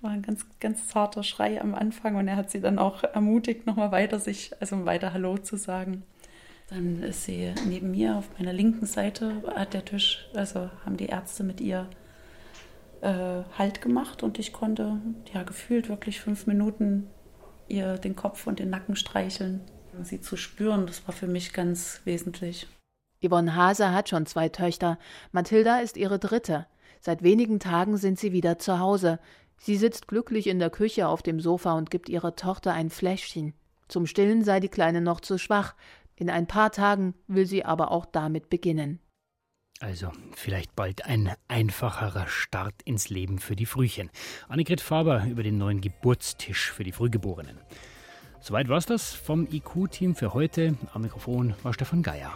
War 0.00 0.10
ein 0.10 0.22
ganz, 0.22 0.44
ganz 0.60 0.88
zarter 0.88 1.22
Schrei 1.22 1.60
am 1.60 1.74
Anfang 1.74 2.16
und 2.16 2.28
er 2.28 2.36
hat 2.36 2.50
sie 2.50 2.60
dann 2.60 2.78
auch 2.78 3.04
ermutigt, 3.04 3.66
nochmal 3.66 3.92
weiter 3.92 4.18
sich, 4.18 4.52
also 4.60 4.84
weiter 4.84 5.12
Hallo 5.12 5.38
zu 5.38 5.56
sagen. 5.56 6.02
Dann 6.68 7.02
ist 7.02 7.24
sie 7.24 7.52
neben 7.68 7.92
mir 7.92 8.16
auf 8.16 8.28
meiner 8.38 8.52
linken 8.52 8.86
Seite 8.86 9.42
hat 9.54 9.74
der 9.74 9.84
Tisch, 9.84 10.28
also 10.34 10.70
haben 10.84 10.96
die 10.96 11.06
Ärzte 11.06 11.44
mit 11.44 11.60
ihr 11.60 11.88
äh, 13.02 13.42
Halt 13.58 13.82
gemacht 13.82 14.22
und 14.22 14.38
ich 14.38 14.52
konnte 14.52 15.00
ja 15.34 15.42
gefühlt 15.42 15.88
wirklich 15.88 16.20
fünf 16.20 16.46
Minuten 16.46 17.08
ihr 17.68 17.98
den 17.98 18.16
Kopf 18.16 18.46
und 18.46 18.58
den 18.58 18.70
Nacken 18.70 18.96
streicheln. 18.96 19.60
Sie 20.02 20.20
zu 20.20 20.36
spüren, 20.36 20.86
das 20.86 21.06
war 21.06 21.14
für 21.14 21.26
mich 21.26 21.52
ganz 21.52 22.00
wesentlich. 22.04 22.66
Yvonne 23.24 23.54
Hase 23.54 23.92
hat 23.92 24.08
schon 24.08 24.26
zwei 24.26 24.48
Töchter. 24.48 24.98
Mathilda 25.32 25.80
ist 25.80 25.96
ihre 25.96 26.18
dritte. 26.18 26.66
Seit 27.00 27.22
wenigen 27.22 27.60
Tagen 27.60 27.96
sind 27.96 28.18
sie 28.18 28.32
wieder 28.32 28.58
zu 28.58 28.78
Hause. 28.78 29.18
Sie 29.58 29.76
sitzt 29.76 30.08
glücklich 30.08 30.46
in 30.46 30.58
der 30.58 30.70
Küche 30.70 31.08
auf 31.08 31.22
dem 31.22 31.40
Sofa 31.40 31.74
und 31.74 31.90
gibt 31.90 32.08
ihrer 32.08 32.36
Tochter 32.36 32.72
ein 32.72 32.90
Fläschchen. 32.90 33.54
Zum 33.88 34.06
Stillen 34.06 34.42
sei 34.42 34.60
die 34.60 34.68
Kleine 34.68 35.00
noch 35.00 35.20
zu 35.20 35.38
schwach. 35.38 35.74
In 36.16 36.30
ein 36.30 36.46
paar 36.46 36.72
Tagen 36.72 37.14
will 37.26 37.46
sie 37.46 37.64
aber 37.64 37.90
auch 37.90 38.06
damit 38.06 38.48
beginnen. 38.48 38.98
Also 39.82 40.12
vielleicht 40.36 40.76
bald 40.76 41.06
ein 41.06 41.32
einfacherer 41.48 42.28
Start 42.28 42.74
ins 42.84 43.08
Leben 43.08 43.40
für 43.40 43.56
die 43.56 43.66
Frühchen. 43.66 44.10
Annegret 44.48 44.80
Faber 44.80 45.26
über 45.28 45.42
den 45.42 45.58
neuen 45.58 45.80
Geburtstisch 45.80 46.70
für 46.70 46.84
die 46.84 46.92
Frühgeborenen. 46.92 47.58
Soweit 48.40 48.68
war's 48.68 48.86
das 48.86 49.12
vom 49.12 49.48
IQ-Team 49.50 50.14
für 50.14 50.34
heute. 50.34 50.76
Am 50.94 51.02
Mikrofon 51.02 51.54
war 51.64 51.74
Stefan 51.74 52.04
Geier. 52.04 52.32